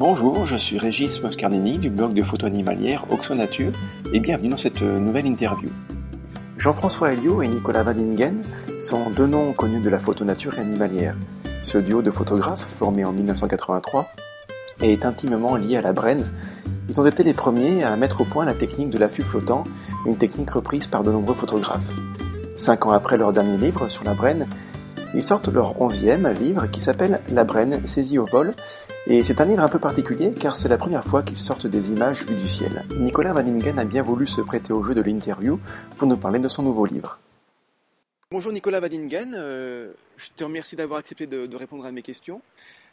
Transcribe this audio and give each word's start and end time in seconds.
Bonjour, 0.00 0.46
je 0.46 0.56
suis 0.56 0.78
Régis 0.78 1.22
Moscardini 1.22 1.78
du 1.78 1.90
blog 1.90 2.14
de 2.14 2.22
photo 2.22 2.46
animalière 2.46 3.04
Oxonature 3.10 3.72
et 4.14 4.18
bienvenue 4.18 4.48
dans 4.48 4.56
cette 4.56 4.80
nouvelle 4.80 5.26
interview. 5.26 5.68
Jean-François 6.56 7.12
Helio 7.12 7.42
et 7.42 7.48
Nicolas 7.48 7.82
Vadingen 7.82 8.42
sont 8.78 9.10
deux 9.10 9.26
noms 9.26 9.52
connus 9.52 9.82
de 9.82 9.90
la 9.90 9.98
photo 9.98 10.24
nature 10.24 10.56
et 10.56 10.62
animalière. 10.62 11.16
Ce 11.62 11.76
duo 11.76 12.00
de 12.00 12.10
photographes, 12.10 12.64
formé 12.66 13.04
en 13.04 13.12
1983, 13.12 14.08
est 14.80 15.04
intimement 15.04 15.56
lié 15.56 15.76
à 15.76 15.82
la 15.82 15.92
Brenne. 15.92 16.30
Ils 16.88 16.98
ont 16.98 17.04
été 17.04 17.22
les 17.22 17.34
premiers 17.34 17.84
à 17.84 17.94
mettre 17.98 18.22
au 18.22 18.24
point 18.24 18.46
la 18.46 18.54
technique 18.54 18.88
de 18.88 18.96
l'affût 18.96 19.22
flottant, 19.22 19.64
une 20.06 20.16
technique 20.16 20.48
reprise 20.48 20.86
par 20.86 21.04
de 21.04 21.12
nombreux 21.12 21.34
photographes. 21.34 21.92
Cinq 22.56 22.86
ans 22.86 22.92
après 22.92 23.18
leur 23.18 23.34
dernier 23.34 23.58
livre 23.58 23.90
sur 23.90 24.04
la 24.04 24.14
Brenne, 24.14 24.46
ils 25.14 25.24
sortent 25.24 25.48
leur 25.48 25.80
onzième 25.80 26.28
livre 26.28 26.66
qui 26.66 26.80
s'appelle 26.80 27.20
La 27.28 27.44
Brenne 27.44 27.86
saisie 27.86 28.18
au 28.18 28.24
vol, 28.24 28.54
et 29.06 29.22
c'est 29.22 29.40
un 29.40 29.44
livre 29.44 29.62
un 29.62 29.68
peu 29.68 29.78
particulier 29.78 30.32
car 30.32 30.56
c'est 30.56 30.68
la 30.68 30.78
première 30.78 31.04
fois 31.04 31.22
qu'ils 31.22 31.38
sortent 31.38 31.66
des 31.66 31.90
images 31.90 32.24
vues 32.26 32.36
du 32.36 32.48
ciel. 32.48 32.84
Nicolas 32.98 33.32
Vaningen 33.32 33.78
a 33.78 33.84
bien 33.84 34.02
voulu 34.02 34.26
se 34.26 34.40
prêter 34.40 34.72
au 34.72 34.84
jeu 34.84 34.94
de 34.94 35.00
l'interview 35.00 35.58
pour 35.96 36.06
nous 36.06 36.16
parler 36.16 36.38
de 36.38 36.48
son 36.48 36.62
nouveau 36.62 36.86
livre. 36.86 37.18
Bonjour 38.32 38.52
Nicolas 38.52 38.78
Vadingen, 38.78 39.34
euh, 39.36 39.92
je 40.16 40.28
te 40.36 40.44
remercie 40.44 40.76
d'avoir 40.76 41.00
accepté 41.00 41.26
de, 41.26 41.56
répondre 41.56 41.84
à 41.84 41.90
mes 41.90 42.02
questions, 42.02 42.42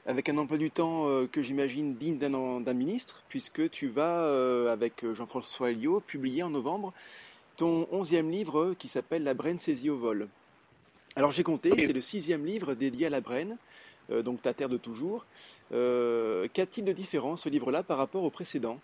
avec 0.08 0.30
un 0.30 0.38
emploi 0.40 0.58
du 0.58 0.72
temps 0.72 1.08
euh, 1.08 1.28
que 1.32 1.44
j'imagine 1.44 1.94
digne 1.94 2.18
d'un 2.18 2.74
ministre, 2.74 3.22
puisque 3.30 3.70
tu 3.70 3.88
vas, 3.88 4.22
euh, 4.22 4.74
avec 4.74 5.06
Jean-François 5.14 5.70
Elio, 5.70 6.00
publier 6.00 6.42
en 6.42 6.50
novembre 6.50 6.92
ton 7.56 7.88
onzième 7.92 8.32
livre 8.32 8.74
qui 8.80 8.88
s'appelle 8.88 9.24
La 9.24 9.36
Brenne 9.36 9.60
saisie 9.60 9.92
au 9.92 9.98
vol. 9.98 10.28
Alors 11.18 11.32
j'ai 11.32 11.42
compté, 11.42 11.72
c'est 11.80 11.94
le 11.94 12.02
sixième 12.02 12.46
livre 12.46 12.76
dédié 12.76 13.08
à 13.08 13.10
la 13.10 13.22
Brenne, 13.22 13.58
euh, 14.12 14.22
donc 14.22 14.40
ta 14.44 14.54
terre 14.54 14.70
de 14.70 14.78
toujours. 14.78 15.26
Euh, 15.74 16.48
Qu'a-t-il 16.54 16.86
de 16.86 16.92
différent 16.92 17.36
ce 17.36 17.50
livre-là 17.50 17.82
par 17.82 17.98
rapport 17.98 18.24
au 18.24 18.30
précédent? 18.30 18.80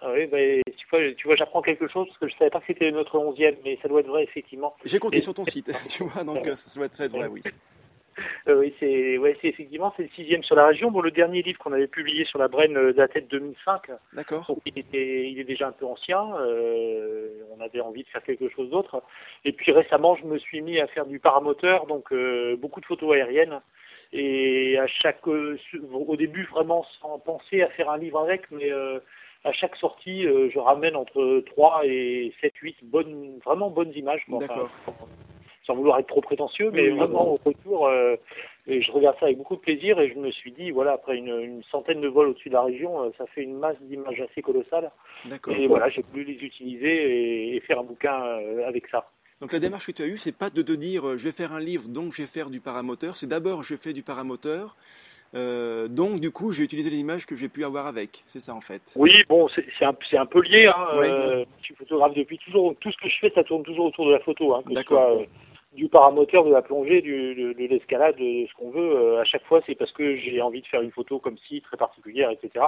Ah 0.00 0.10
oui, 0.14 0.26
bah, 0.28 0.38
tu 0.64 0.86
vois, 0.90 1.12
tu 1.12 1.26
vois 1.26 1.36
j'apprends 1.36 1.60
quelque 1.60 1.86
chose 1.88 2.06
parce 2.08 2.18
que 2.18 2.26
je 2.26 2.32
ne 2.32 2.38
savais 2.38 2.50
pas 2.50 2.60
que 2.60 2.66
c'était 2.68 2.90
notre 2.90 3.18
onzième, 3.18 3.56
mais 3.64 3.78
ça 3.82 3.88
doit 3.88 4.00
être 4.00 4.06
vrai 4.06 4.24
effectivement. 4.24 4.74
J'ai 4.86 4.98
compté 4.98 5.20
sur 5.20 5.34
ton 5.34 5.44
site, 5.44 5.70
tu 5.90 6.04
vois, 6.04 6.24
donc 6.24 6.42
ça 6.54 6.74
doit 6.74 6.86
être 6.86 7.14
vrai, 7.14 7.26
oui. 7.26 7.42
Euh, 8.48 8.58
oui, 8.58 8.74
c'est 8.80 9.18
ouais, 9.18 9.36
effectivement 9.42 9.92
c'est 9.96 10.04
le 10.04 10.08
sixième 10.10 10.42
sur 10.42 10.56
la 10.56 10.66
région. 10.66 10.90
Bon, 10.90 11.00
le 11.00 11.10
dernier 11.10 11.42
livre 11.42 11.58
qu'on 11.58 11.72
avait 11.72 11.86
publié 11.86 12.24
sur 12.24 12.38
la 12.38 12.48
Brenne 12.48 12.76
euh, 12.76 12.92
datait 12.92 13.20
de 13.20 13.28
2005. 13.28 13.90
D'accord. 14.14 14.44
il 14.66 14.78
était, 14.78 15.30
il 15.30 15.38
est 15.38 15.44
déjà 15.44 15.68
un 15.68 15.72
peu 15.72 15.86
ancien. 15.86 16.22
Euh, 16.36 17.28
on 17.56 17.60
avait 17.60 17.80
envie 17.80 18.02
de 18.02 18.08
faire 18.08 18.22
quelque 18.22 18.48
chose 18.48 18.70
d'autre. 18.70 19.02
Et 19.44 19.52
puis 19.52 19.72
récemment, 19.72 20.16
je 20.16 20.24
me 20.24 20.38
suis 20.38 20.60
mis 20.60 20.80
à 20.80 20.86
faire 20.86 21.06
du 21.06 21.18
paramoteur, 21.18 21.86
donc 21.86 22.12
beaucoup 22.58 22.80
de 22.80 22.86
photos 22.86 23.14
aériennes. 23.14 23.60
Et 24.12 24.78
à 24.78 24.86
chaque, 24.86 25.26
au 25.26 26.16
début 26.16 26.44
vraiment 26.44 26.84
sans 27.00 27.18
penser 27.18 27.62
à 27.62 27.68
faire 27.68 27.90
un 27.90 27.98
livre 27.98 28.20
avec, 28.20 28.50
mais 28.50 28.70
à 29.44 29.52
chaque 29.52 29.76
sortie, 29.76 30.22
je 30.22 30.58
ramène 30.58 30.96
entre 30.96 31.42
3 31.46 31.82
et 31.84 32.32
7, 32.40 32.52
8 32.56 32.76
bonnes, 32.84 33.38
vraiment 33.44 33.70
bonnes 33.70 33.92
images. 33.94 34.24
D'accord 34.28 34.70
sans 35.66 35.74
vouloir 35.74 35.98
être 35.98 36.08
trop 36.08 36.20
prétentieux, 36.20 36.70
mais 36.72 36.90
vraiment 36.90 37.28
au 37.32 37.40
retour, 37.44 37.86
euh, 37.86 38.16
et 38.66 38.80
je 38.80 38.92
regarde 38.92 39.16
ça 39.18 39.26
avec 39.26 39.38
beaucoup 39.38 39.56
de 39.56 39.60
plaisir 39.60 39.98
et 39.98 40.08
je 40.08 40.18
me 40.18 40.30
suis 40.30 40.52
dit, 40.52 40.70
voilà, 40.70 40.92
après 40.92 41.16
une, 41.16 41.36
une 41.40 41.62
centaine 41.64 42.00
de 42.00 42.06
vols 42.06 42.28
au-dessus 42.28 42.48
de 42.48 42.54
la 42.54 42.62
région, 42.62 43.02
euh, 43.02 43.10
ça 43.18 43.26
fait 43.26 43.42
une 43.42 43.58
masse 43.58 43.76
d'images 43.82 44.20
assez 44.20 44.40
colossale. 44.40 44.90
Et 45.48 45.66
voilà, 45.66 45.88
j'ai 45.88 46.04
voulu 46.12 46.24
les 46.24 46.34
utiliser 46.34 47.56
et, 47.56 47.60
faire 47.60 47.80
un 47.80 47.84
bouquin 47.84 48.22
euh, 48.22 48.66
avec 48.66 48.86
ça. 48.88 49.10
Donc 49.40 49.52
la 49.52 49.58
démarche 49.58 49.86
que 49.86 49.92
tu 49.92 50.02
as 50.02 50.06
eue, 50.06 50.16
c'est 50.16 50.36
pas 50.36 50.50
de 50.50 50.62
te 50.62 50.70
dire 50.70 51.18
je 51.18 51.24
vais 51.24 51.32
faire 51.32 51.52
un 51.52 51.58
livre, 51.58 51.88
donc 51.88 52.12
je 52.12 52.22
vais 52.22 52.28
faire 52.28 52.50
du 52.50 52.60
paramoteur. 52.60 53.16
C'est 53.16 53.26
d'abord 53.26 53.64
je 53.64 53.74
fais 53.74 53.92
du 53.92 54.04
paramoteur, 54.04 54.76
euh, 55.34 55.88
donc 55.88 56.20
du 56.20 56.30
coup 56.30 56.52
je 56.52 56.58
vais 56.58 56.64
utiliser 56.64 56.90
les 56.90 56.98
images 56.98 57.26
que 57.26 57.34
j'ai 57.34 57.48
pu 57.48 57.64
avoir 57.64 57.88
avec. 57.88 58.22
C'est 58.26 58.38
ça 58.38 58.54
en 58.54 58.60
fait. 58.60 58.94
Oui, 58.94 59.12
bon, 59.28 59.48
c'est 59.48 59.84
un, 59.84 59.96
un, 60.12 60.26
peu 60.26 60.42
lié. 60.42 60.66
Hein. 60.66 60.86
je 61.58 61.64
suis 61.64 61.74
photographe 61.74 62.14
depuis 62.14 62.38
toujours. 62.38 62.76
Tout 62.78 62.92
ce 62.92 62.96
que 62.98 63.08
je 63.08 63.18
fais, 63.20 63.32
ça 63.34 63.42
tourne 63.42 63.64
toujours 63.64 63.86
autour 63.86 64.06
de 64.06 64.12
la 64.12 64.20
photo. 64.20 64.54
Hein, 64.54 64.62
D'accord 64.70 65.22
du 65.74 65.88
paramoteur, 65.88 66.44
de 66.44 66.52
la 66.52 66.62
plongée, 66.62 67.00
du, 67.00 67.34
de, 67.34 67.52
de 67.52 67.66
l'escalade, 67.66 68.16
de 68.16 68.46
ce 68.46 68.54
qu'on 68.58 68.70
veut. 68.70 68.96
Euh, 68.96 69.20
à 69.20 69.24
chaque 69.24 69.44
fois, 69.44 69.60
c'est 69.66 69.74
parce 69.74 69.92
que 69.92 70.16
j'ai 70.16 70.42
envie 70.42 70.60
de 70.60 70.66
faire 70.66 70.82
une 70.82 70.90
photo 70.90 71.18
comme 71.18 71.36
ci, 71.48 71.62
très 71.62 71.76
particulière, 71.76 72.30
etc. 72.30 72.66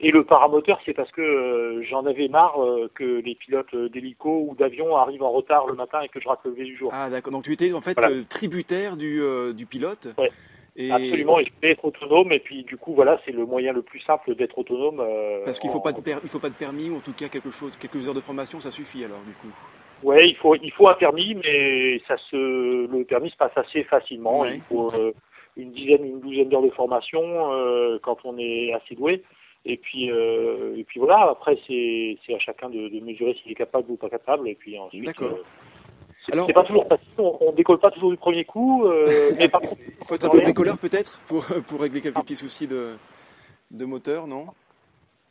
Et 0.00 0.10
le 0.10 0.24
paramoteur, 0.24 0.78
c'est 0.84 0.92
parce 0.92 1.10
que 1.12 1.22
euh, 1.22 1.82
j'en 1.88 2.04
avais 2.04 2.28
marre 2.28 2.62
euh, 2.62 2.90
que 2.94 3.20
les 3.20 3.34
pilotes 3.34 3.74
d'hélico 3.74 4.46
ou 4.48 4.54
d'avion 4.54 4.96
arrivent 4.96 5.22
en 5.22 5.32
retard 5.32 5.66
le 5.66 5.74
matin 5.74 6.00
et 6.02 6.08
que 6.08 6.20
je 6.22 6.28
rate 6.28 6.40
le 6.44 6.50
lever 6.50 6.64
du 6.64 6.76
jour. 6.76 6.90
Ah 6.92 7.08
d'accord, 7.08 7.32
donc 7.32 7.44
tu 7.44 7.52
étais 7.52 7.72
en 7.72 7.80
fait 7.80 7.96
tributaire 8.28 8.96
du, 8.96 9.22
du 9.54 9.66
pilote 9.66 10.08
ouais. 10.18 10.30
Et... 10.76 10.90
Absolument, 10.90 11.38
et 11.38 11.44
je 11.44 11.50
peux 11.60 11.68
être 11.68 11.84
autonome, 11.84 12.32
et 12.32 12.40
puis 12.40 12.64
du 12.64 12.76
coup, 12.76 12.94
voilà, 12.94 13.20
c'est 13.24 13.32
le 13.32 13.44
moyen 13.44 13.72
le 13.72 13.82
plus 13.82 14.00
simple 14.00 14.34
d'être 14.34 14.56
autonome. 14.56 15.04
Parce 15.44 15.58
qu'il 15.58 15.68
ne 15.68 15.74
faut, 15.74 15.80
pas 15.80 15.92
de 15.92 16.00
il 16.22 16.28
faut 16.28 16.38
pas 16.38 16.48
de 16.48 16.54
permis, 16.54 16.88
ou 16.88 16.96
en 16.96 17.00
tout 17.00 17.12
cas 17.12 17.28
quelque 17.28 17.50
chose, 17.50 17.76
quelques 17.76 18.08
heures 18.08 18.14
de 18.14 18.20
formation, 18.20 18.58
ça 18.58 18.70
suffit 18.70 19.04
alors, 19.04 19.20
du 19.26 19.32
coup. 19.34 19.54
Ouais, 20.02 20.28
il 20.28 20.36
faut, 20.36 20.56
il 20.56 20.72
faut 20.72 20.88
un 20.88 20.94
permis, 20.94 21.34
mais 21.34 22.00
ça 22.08 22.16
se, 22.30 22.36
le 22.86 23.04
permis 23.04 23.30
se 23.30 23.36
passe 23.36 23.56
assez 23.56 23.84
facilement. 23.84 24.44
Il 24.44 24.60
faut 24.62 24.92
euh, 24.92 25.12
une 25.56 25.70
dizaine, 25.72 26.04
une 26.04 26.20
douzaine 26.20 26.48
d'heures 26.48 26.62
de 26.62 26.70
formation 26.70 27.52
euh, 27.52 27.98
quand 28.02 28.18
on 28.24 28.36
est 28.38 28.72
assez 28.72 28.94
doué. 28.94 29.22
Et 29.64 29.76
puis, 29.76 30.10
euh, 30.10 30.76
et 30.76 30.82
puis 30.82 30.98
voilà. 30.98 31.30
Après, 31.30 31.56
c'est, 31.68 32.18
c'est 32.26 32.34
à 32.34 32.38
chacun 32.40 32.68
de, 32.68 32.88
de 32.88 33.00
mesurer 33.00 33.36
s'il 33.40 33.52
est 33.52 33.56
capable 33.56 33.92
ou 33.92 33.96
pas 33.96 34.10
capable. 34.10 34.48
Et 34.48 34.56
puis 34.56 34.76
ensuite. 34.76 35.04
D'accord. 35.04 35.38
Alors, 36.30 36.46
c'est 36.46 36.52
pas 36.52 36.64
toujours 36.64 36.86
facile, 36.86 37.08
on, 37.18 37.36
on, 37.40 37.52
décolle 37.52 37.78
pas 37.78 37.90
toujours 37.90 38.10
du 38.10 38.16
premier 38.16 38.44
coup. 38.44 38.86
mais 39.38 39.48
par 39.48 39.60
contre, 39.60 39.76
il 39.78 40.06
faut 40.06 40.14
être 40.14 40.24
un 40.24 40.28
peu 40.28 40.40
bricoleur 40.40 40.78
peut-être 40.78 41.18
pour, 41.26 41.44
pour 41.44 41.80
régler 41.80 42.00
quelques 42.00 42.20
petits 42.20 42.36
soucis 42.36 42.68
de, 42.68 42.96
de 43.70 43.84
moteur, 43.84 44.26
non? 44.26 44.46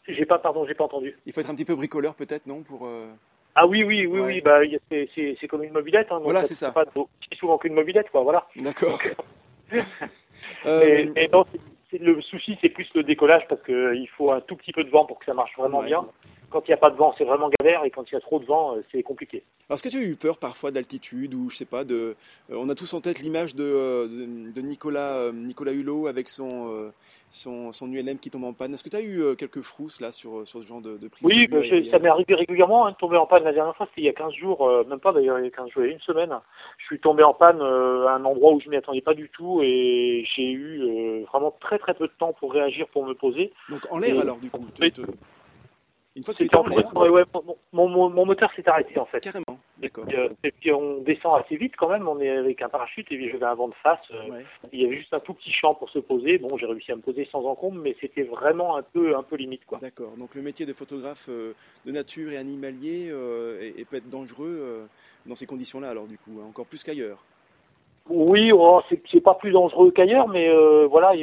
J'ai 0.07 0.25
pas, 0.25 0.39
pardon, 0.39 0.65
j'ai 0.65 0.73
pas 0.73 0.83
entendu. 0.83 1.17
Il 1.25 1.31
faut 1.31 1.41
être 1.41 1.49
un 1.49 1.55
petit 1.55 1.65
peu 1.65 1.75
bricoleur 1.75 2.15
peut-être, 2.15 2.45
non 2.47 2.63
pour, 2.63 2.87
ah 3.55 3.67
oui, 3.67 3.83
oui, 3.83 4.05
oui, 4.05 4.19
oui, 4.19 4.41
bah, 4.41 4.59
c'est 4.89 5.47
comme 5.47 5.63
une 5.63 5.73
mobilette. 5.73 6.07
Hein, 6.11 6.19
voilà, 6.21 6.45
c'est 6.45 6.53
ça. 6.53 6.71
Pas 6.71 6.85
souvent 7.37 7.57
qu'une 7.57 7.73
mobilette, 7.73 8.09
quoi, 8.09 8.21
voilà. 8.21 8.47
D'accord. 8.55 8.97
euh... 10.65 11.05
mais, 11.15 11.29
non, 11.31 11.45
le 11.99 12.21
souci, 12.21 12.57
c'est 12.61 12.69
plus 12.69 12.87
le 12.95 13.03
décollage 13.03 13.43
parce 13.49 13.61
qu'il 13.63 14.07
faut 14.17 14.31
un 14.31 14.41
tout 14.41 14.55
petit 14.55 14.71
peu 14.71 14.83
de 14.83 14.89
vent 14.89 15.05
pour 15.05 15.19
que 15.19 15.25
ça 15.25 15.33
marche 15.33 15.55
vraiment 15.57 15.83
bien 15.83 16.05
quand 16.51 16.67
il 16.67 16.71
n'y 16.71 16.75
a 16.75 16.77
pas 16.77 16.91
de 16.91 16.95
vent, 16.95 17.15
c'est 17.17 17.23
vraiment 17.23 17.49
galère, 17.59 17.83
et 17.85 17.89
quand 17.89 18.09
il 18.11 18.13
y 18.13 18.17
a 18.17 18.19
trop 18.19 18.39
de 18.39 18.45
vent, 18.45 18.75
euh, 18.75 18.81
c'est 18.91 19.01
compliqué. 19.03 19.43
Alors, 19.67 19.75
est-ce 19.75 19.83
que 19.83 19.89
tu 19.89 19.97
as 19.97 20.03
eu 20.03 20.15
peur 20.15 20.37
parfois 20.37 20.71
d'altitude, 20.71 21.33
ou 21.33 21.49
je 21.49 21.55
sais 21.55 21.65
pas, 21.65 21.83
de, 21.83 22.15
euh, 22.49 22.55
on 22.55 22.69
a 22.69 22.75
tous 22.75 22.93
en 22.93 23.01
tête 23.01 23.19
l'image 23.19 23.55
de, 23.55 23.63
euh, 23.63 24.07
de, 24.53 24.61
Nicolas, 24.61 25.31
Nicolas 25.31 25.71
Hulot 25.71 26.07
avec 26.07 26.29
son, 26.29 26.91
son, 27.29 27.71
son, 27.71 27.91
ULM 27.91 28.19
qui 28.19 28.29
tombe 28.29 28.43
en 28.43 28.53
panne. 28.53 28.73
Est-ce 28.73 28.83
que 28.83 28.89
tu 28.89 28.95
as 28.95 29.01
eu 29.01 29.35
quelques 29.37 29.61
frousses 29.61 30.01
là 30.01 30.11
sur, 30.11 30.47
sur 30.47 30.61
ce 30.61 30.67
genre 30.67 30.81
de, 30.81 30.97
de 30.97 31.07
prise 31.07 31.23
Oui, 31.23 31.47
bah, 31.47 31.59
ça 31.89 31.99
m'est 31.99 32.09
arrivé 32.09 32.35
régulièrement 32.35 32.85
hein, 32.85 32.91
de 32.91 32.97
tomber 32.97 33.17
en 33.17 33.25
panne. 33.25 33.43
La 33.43 33.53
dernière 33.53 33.75
fois, 33.75 33.87
c'était 33.87 34.01
il 34.01 34.05
y 34.05 34.09
a 34.09 34.13
15 34.13 34.33
jours, 34.33 34.69
même 34.87 34.99
pas 34.99 35.13
d'ailleurs, 35.13 35.39
il 35.39 35.45
y 35.45 35.47
a 35.47 35.51
15 35.51 35.69
jours, 35.69 35.83
il 35.83 35.87
y 35.87 35.91
a 35.91 35.93
une 35.93 36.01
semaine. 36.01 36.33
Je 36.77 36.85
suis 36.85 36.99
tombé 36.99 37.23
en 37.23 37.33
panne 37.33 37.61
à 37.61 38.15
un 38.15 38.25
endroit 38.25 38.53
où 38.53 38.59
je 38.59 38.69
m'y 38.69 38.75
attendais 38.75 39.01
pas 39.01 39.13
du 39.13 39.29
tout, 39.29 39.61
et 39.63 40.25
j'ai 40.35 40.51
eu 40.51 41.23
vraiment 41.31 41.55
très 41.59 41.79
très 41.79 41.93
peu 41.93 42.07
de 42.07 42.13
temps 42.17 42.33
pour 42.33 42.53
réagir, 42.53 42.87
pour 42.89 43.05
me 43.05 43.13
poser. 43.13 43.53
Donc 43.69 43.81
en 43.89 43.99
l'air 43.99 44.19
alors, 44.19 44.37
du 44.37 44.49
coup 44.49 44.65
une 46.15 46.23
fois 46.23 46.33
que 46.33 46.43
tu 46.43 46.55
en 46.55 46.63
ouais, 46.63 47.23
mon, 47.71 47.87
mon, 47.87 48.09
mon, 48.09 48.25
moteur 48.25 48.51
s'est 48.53 48.67
arrêté 48.67 48.99
en 48.99 49.05
fait. 49.05 49.21
Carrément, 49.21 49.59
d'accord. 49.77 50.05
Euh, 50.13 50.29
et, 50.43 50.51
puis 50.51 50.71
on 50.73 50.97
descend 51.01 51.41
assez 51.41 51.55
vite 51.55 51.73
quand 51.77 51.87
même, 51.87 52.05
on 52.07 52.19
est 52.19 52.29
avec 52.29 52.61
un 52.61 52.67
parachute 52.67 53.09
et 53.11 53.15
puis 53.15 53.29
j'avais 53.29 53.45
un 53.45 53.55
vent 53.55 53.69
de 53.69 53.73
face. 53.75 53.99
Euh, 54.11 54.41
il 54.73 54.81
y 54.81 54.85
avait 54.85 54.97
juste 54.97 55.13
un 55.13 55.21
tout 55.21 55.33
petit 55.33 55.53
champ 55.53 55.73
pour 55.73 55.89
se 55.89 55.99
poser. 55.99 56.37
Bon, 56.37 56.57
j'ai 56.57 56.65
réussi 56.65 56.91
à 56.91 56.97
me 56.97 57.01
poser 57.01 57.27
sans 57.31 57.45
encombre, 57.45 57.79
mais 57.81 57.95
c'était 58.01 58.23
vraiment 58.23 58.75
un 58.75 58.81
peu, 58.81 59.15
un 59.15 59.23
peu 59.23 59.37
limite 59.37 59.65
quoi. 59.65 59.77
D'accord. 59.77 60.11
Donc 60.17 60.35
le 60.35 60.41
métier 60.41 60.65
de 60.65 60.73
photographe 60.73 61.27
euh, 61.29 61.53
de 61.85 61.91
nature 61.93 62.31
et 62.31 62.37
animalier 62.37 63.07
et, 63.77 63.85
peut 63.85 63.97
être 63.97 64.09
dangereux 64.09 64.87
dans 65.25 65.35
ces 65.35 65.45
conditions-là 65.45 65.89
alors 65.89 66.07
du 66.07 66.17
coup, 66.17 66.39
hein, 66.41 66.47
encore 66.49 66.65
plus 66.65 66.83
qu'ailleurs. 66.83 67.23
Oui, 68.09 68.51
oh, 68.51 68.81
c'est 68.89 69.21
pas 69.21 69.35
plus 69.35 69.51
dangereux 69.51 69.91
qu'ailleurs, 69.91 70.27
mais 70.27 70.51
voilà. 70.87 71.13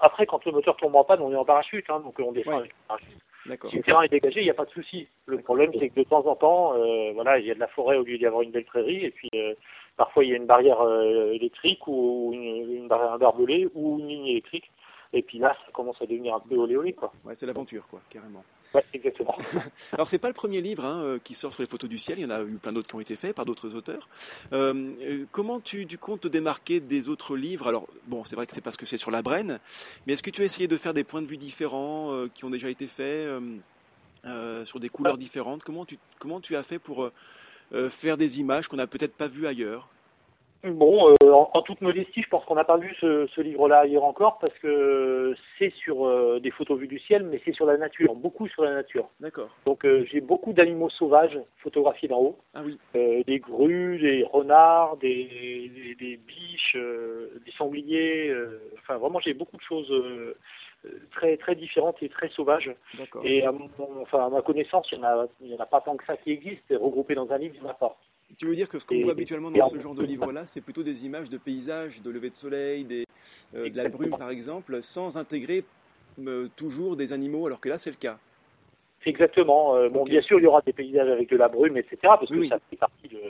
Après, 0.00 0.24
quand 0.24 0.42
le 0.46 0.52
moteur 0.52 0.76
tombe 0.78 0.96
en 0.96 1.04
panne, 1.04 1.20
on 1.20 1.30
est 1.30 1.36
en 1.36 1.44
parachute, 1.44 1.84
hein, 1.90 2.00
donc 2.00 2.14
on 2.18 2.32
descend 2.32 2.54
avec 2.54 2.70
le 2.70 2.76
parachute. 2.86 3.27
Si 3.70 3.76
le 3.76 3.82
terrain 3.82 4.02
est 4.02 4.08
dégagé, 4.08 4.40
il 4.40 4.44
n'y 4.44 4.50
a 4.50 4.54
pas 4.54 4.64
de 4.64 4.70
souci. 4.70 5.08
Le 5.26 5.40
problème, 5.40 5.70
c'est 5.78 5.88
que 5.88 6.00
de 6.00 6.04
temps 6.04 6.26
en 6.26 6.36
temps, 6.36 6.74
euh, 6.74 7.12
voilà, 7.14 7.38
il 7.38 7.46
y 7.46 7.50
a 7.50 7.54
de 7.54 7.60
la 7.60 7.68
forêt 7.68 7.96
au 7.96 8.02
lieu 8.02 8.18
d'y 8.18 8.26
avoir 8.26 8.42
une 8.42 8.50
belle 8.50 8.64
prairie, 8.64 9.04
et 9.04 9.10
puis 9.10 9.30
euh, 9.34 9.54
parfois 9.96 10.24
il 10.24 10.30
y 10.30 10.32
a 10.32 10.36
une 10.36 10.46
barrière 10.46 10.80
euh, 10.80 11.32
électrique 11.32 11.86
ou 11.86 12.30
une, 12.34 12.76
une 12.76 12.88
barrière 12.88 13.18
barbelée 13.18 13.68
ou 13.74 13.98
une 14.00 14.08
ligne 14.08 14.26
électrique. 14.26 14.70
Et 15.18 15.22
puis 15.22 15.38
là, 15.38 15.52
ça 15.66 15.72
commence 15.72 16.00
à 16.00 16.06
devenir 16.06 16.36
un 16.36 16.38
peu 16.38 16.54
olé 16.54 16.76
olé, 16.76 16.92
quoi. 16.92 17.12
Ouais, 17.24 17.34
c'est 17.34 17.44
l'aventure, 17.44 17.88
quoi, 17.88 18.00
carrément. 18.08 18.44
Ouais, 18.72 18.84
exactement. 18.94 19.36
Alors, 19.92 20.06
c'est 20.06 20.20
pas 20.20 20.28
le 20.28 20.34
premier 20.34 20.60
livre 20.60 20.84
hein, 20.84 21.00
euh, 21.00 21.18
qui 21.18 21.34
sort 21.34 21.52
sur 21.52 21.60
les 21.60 21.68
photos 21.68 21.90
du 21.90 21.98
ciel. 21.98 22.20
Il 22.20 22.22
y 22.22 22.24
en 22.24 22.30
a 22.30 22.40
eu 22.42 22.54
plein 22.62 22.72
d'autres 22.72 22.86
qui 22.86 22.94
ont 22.94 23.00
été 23.00 23.16
faits 23.16 23.34
par 23.34 23.44
d'autres 23.44 23.74
auteurs. 23.74 24.08
Euh, 24.52 24.90
euh 25.00 25.24
comment 25.32 25.58
tu, 25.58 25.88
tu, 25.88 25.98
comptes 25.98 26.20
te 26.20 26.28
démarquer 26.28 26.78
des 26.78 27.08
autres 27.08 27.36
livres? 27.36 27.66
Alors, 27.66 27.88
bon, 28.06 28.22
c'est 28.22 28.36
vrai 28.36 28.46
que 28.46 28.52
c'est 28.52 28.60
parce 28.60 28.76
que 28.76 28.86
c'est 28.86 28.96
sur 28.96 29.10
la 29.10 29.22
Brenne, 29.22 29.58
mais 30.06 30.12
est-ce 30.12 30.22
que 30.22 30.30
tu 30.30 30.42
as 30.42 30.44
essayé 30.44 30.68
de 30.68 30.76
faire 30.76 30.94
des 30.94 31.02
points 31.02 31.22
de 31.22 31.26
vue 31.26 31.36
différents 31.36 32.12
euh, 32.12 32.28
qui 32.32 32.44
ont 32.44 32.50
déjà 32.50 32.70
été 32.70 32.86
faits 32.86 33.28
euh, 34.24 34.64
sur 34.64 34.78
des 34.78 34.88
couleurs 34.88 35.18
différentes? 35.18 35.64
Comment 35.64 35.84
tu, 35.84 35.98
comment 36.20 36.40
tu 36.40 36.54
as 36.54 36.62
fait 36.62 36.78
pour 36.78 37.10
faire 37.90 38.16
des 38.16 38.38
images 38.38 38.68
qu'on 38.68 38.76
n'a 38.76 38.86
peut-être 38.86 39.14
pas 39.14 39.26
vues 39.26 39.48
ailleurs? 39.48 39.88
Bon, 40.64 41.14
euh, 41.22 41.30
en, 41.30 41.62
toute 41.62 41.80
modestie, 41.82 42.22
je 42.22 42.28
pense 42.28 42.44
qu'on 42.44 42.56
n'a 42.56 42.64
pas 42.64 42.78
vu 42.78 42.92
ce, 43.00 43.40
livre-là 43.40 43.86
hier 43.86 44.02
encore 44.02 44.38
parce 44.38 44.58
que 44.58 45.34
c'est 45.56 45.70
sur 45.70 46.04
euh, 46.04 46.40
des 46.40 46.50
photos 46.50 46.80
vues 46.80 46.88
du 46.88 46.98
ciel, 46.98 47.22
mais 47.22 47.40
c'est 47.44 47.52
sur 47.52 47.64
la 47.64 47.76
nature, 47.76 48.16
beaucoup 48.16 48.48
sur 48.48 48.64
la 48.64 48.74
nature. 48.74 49.08
D'accord. 49.20 49.46
Donc 49.66 49.84
euh, 49.84 50.04
j'ai 50.10 50.20
beaucoup 50.20 50.52
d'animaux 50.52 50.90
sauvages 50.90 51.38
photographiés 51.58 52.08
d'en 52.08 52.18
haut. 52.18 52.38
Ah 52.54 52.62
oui. 52.64 52.76
des 52.94 53.38
grues, 53.38 53.98
des 54.00 54.24
renards, 54.24 54.96
des, 54.96 55.94
des, 55.98 56.16
biches, 56.16 56.76
des 56.76 57.52
sangliers. 57.56 58.34
enfin, 58.78 58.96
vraiment, 58.96 59.20
j'ai 59.20 59.34
beaucoup 59.34 59.56
de 59.56 59.62
choses 59.62 59.92
très 61.12 61.36
très 61.36 61.54
différentes 61.54 62.02
et 62.02 62.08
très 62.08 62.30
sauvages. 62.30 62.74
Et 63.22 63.46
à, 63.46 63.52
enfin, 64.00 64.26
à 64.26 64.28
ma 64.28 64.42
connaissance, 64.42 64.88
il 64.90 64.98
n'y 64.98 65.04
en, 65.04 65.56
en, 65.56 65.62
a 65.62 65.66
pas 65.66 65.80
tant 65.80 65.96
que 65.96 66.04
ça 66.04 66.16
qui 66.16 66.32
existe. 66.32 66.64
Regroupé 66.70 67.14
dans 67.14 67.30
un 67.30 67.38
livre, 67.38 67.54
il 67.56 67.62
n'y 67.62 67.66
en 67.68 67.70
a 67.70 67.74
pas. 67.74 67.96
Tu 68.36 68.46
veux 68.46 68.54
dire 68.54 68.68
que 68.68 68.78
ce 68.78 68.86
qu'on 68.86 69.00
voit 69.00 69.12
habituellement 69.12 69.50
dans 69.50 69.68
ce 69.68 69.78
genre 69.78 69.94
de 69.94 70.04
livre-là, 70.04 70.46
c'est 70.46 70.60
plutôt 70.60 70.82
des 70.82 71.04
images 71.04 71.30
de 71.30 71.38
paysages, 71.38 72.02
de 72.02 72.10
lever 72.10 72.30
de 72.30 72.36
soleil, 72.36 72.84
des, 72.84 73.06
euh, 73.54 73.68
de 73.68 73.76
la 73.76 73.88
brume 73.88 74.16
par 74.16 74.30
exemple, 74.30 74.82
sans 74.82 75.16
intégrer 75.16 75.64
euh, 76.26 76.48
toujours 76.56 76.96
des 76.96 77.12
animaux, 77.12 77.46
alors 77.46 77.60
que 77.60 77.68
là 77.68 77.78
c'est 77.78 77.90
le 77.90 77.96
cas. 77.96 78.18
Exactement. 79.06 79.76
Euh, 79.76 79.88
bon, 79.88 80.04
bien 80.04 80.20
sûr, 80.20 80.38
il 80.38 80.44
y 80.44 80.46
aura 80.46 80.60
des 80.60 80.72
paysages 80.72 81.08
avec 81.08 81.30
de 81.30 81.36
la 81.36 81.48
brume, 81.48 81.76
etc., 81.76 81.96
parce 82.02 82.28
que 82.28 82.46
ça 82.46 82.58
fait 82.68 82.76
partie 82.76 83.08
de, 83.08 83.20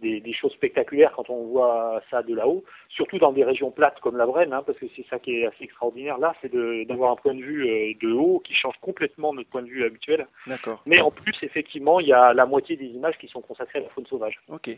des, 0.00 0.32
choses 0.32 0.52
spectaculaires 0.52 1.12
quand 1.16 1.30
on 1.30 1.46
voit 1.46 2.02
ça 2.10 2.22
de 2.22 2.34
là-haut, 2.34 2.64
surtout 2.88 3.18
dans 3.18 3.32
des 3.32 3.44
régions 3.44 3.70
plates 3.70 3.98
comme 4.00 4.16
la 4.16 4.26
Brenne, 4.26 4.52
hein, 4.52 4.62
parce 4.64 4.78
que 4.78 4.86
c'est 4.94 5.06
ça 5.08 5.18
qui 5.18 5.40
est 5.40 5.46
assez 5.46 5.64
extraordinaire 5.64 6.18
là, 6.18 6.34
c'est 6.42 6.52
d'avoir 6.86 7.12
un 7.12 7.16
point 7.16 7.34
de 7.34 7.42
vue 7.42 7.66
euh, 7.66 7.94
de 8.02 8.12
haut 8.12 8.40
qui 8.40 8.54
change 8.54 8.74
complètement 8.80 9.32
notre 9.32 9.48
point 9.48 9.62
de 9.62 9.68
vue 9.68 9.84
habituel. 9.84 10.26
D'accord. 10.46 10.82
Mais 10.86 11.00
en 11.00 11.10
plus, 11.10 11.34
effectivement, 11.42 12.00
il 12.00 12.08
y 12.08 12.12
a 12.12 12.34
la 12.34 12.46
moitié 12.46 12.76
des 12.76 12.86
images 12.86 13.16
qui 13.18 13.28
sont 13.28 13.40
consacrées 13.40 13.78
à 13.78 13.82
la 13.82 13.88
faune 13.88 14.06
sauvage. 14.06 14.38
Ok. 14.48 14.70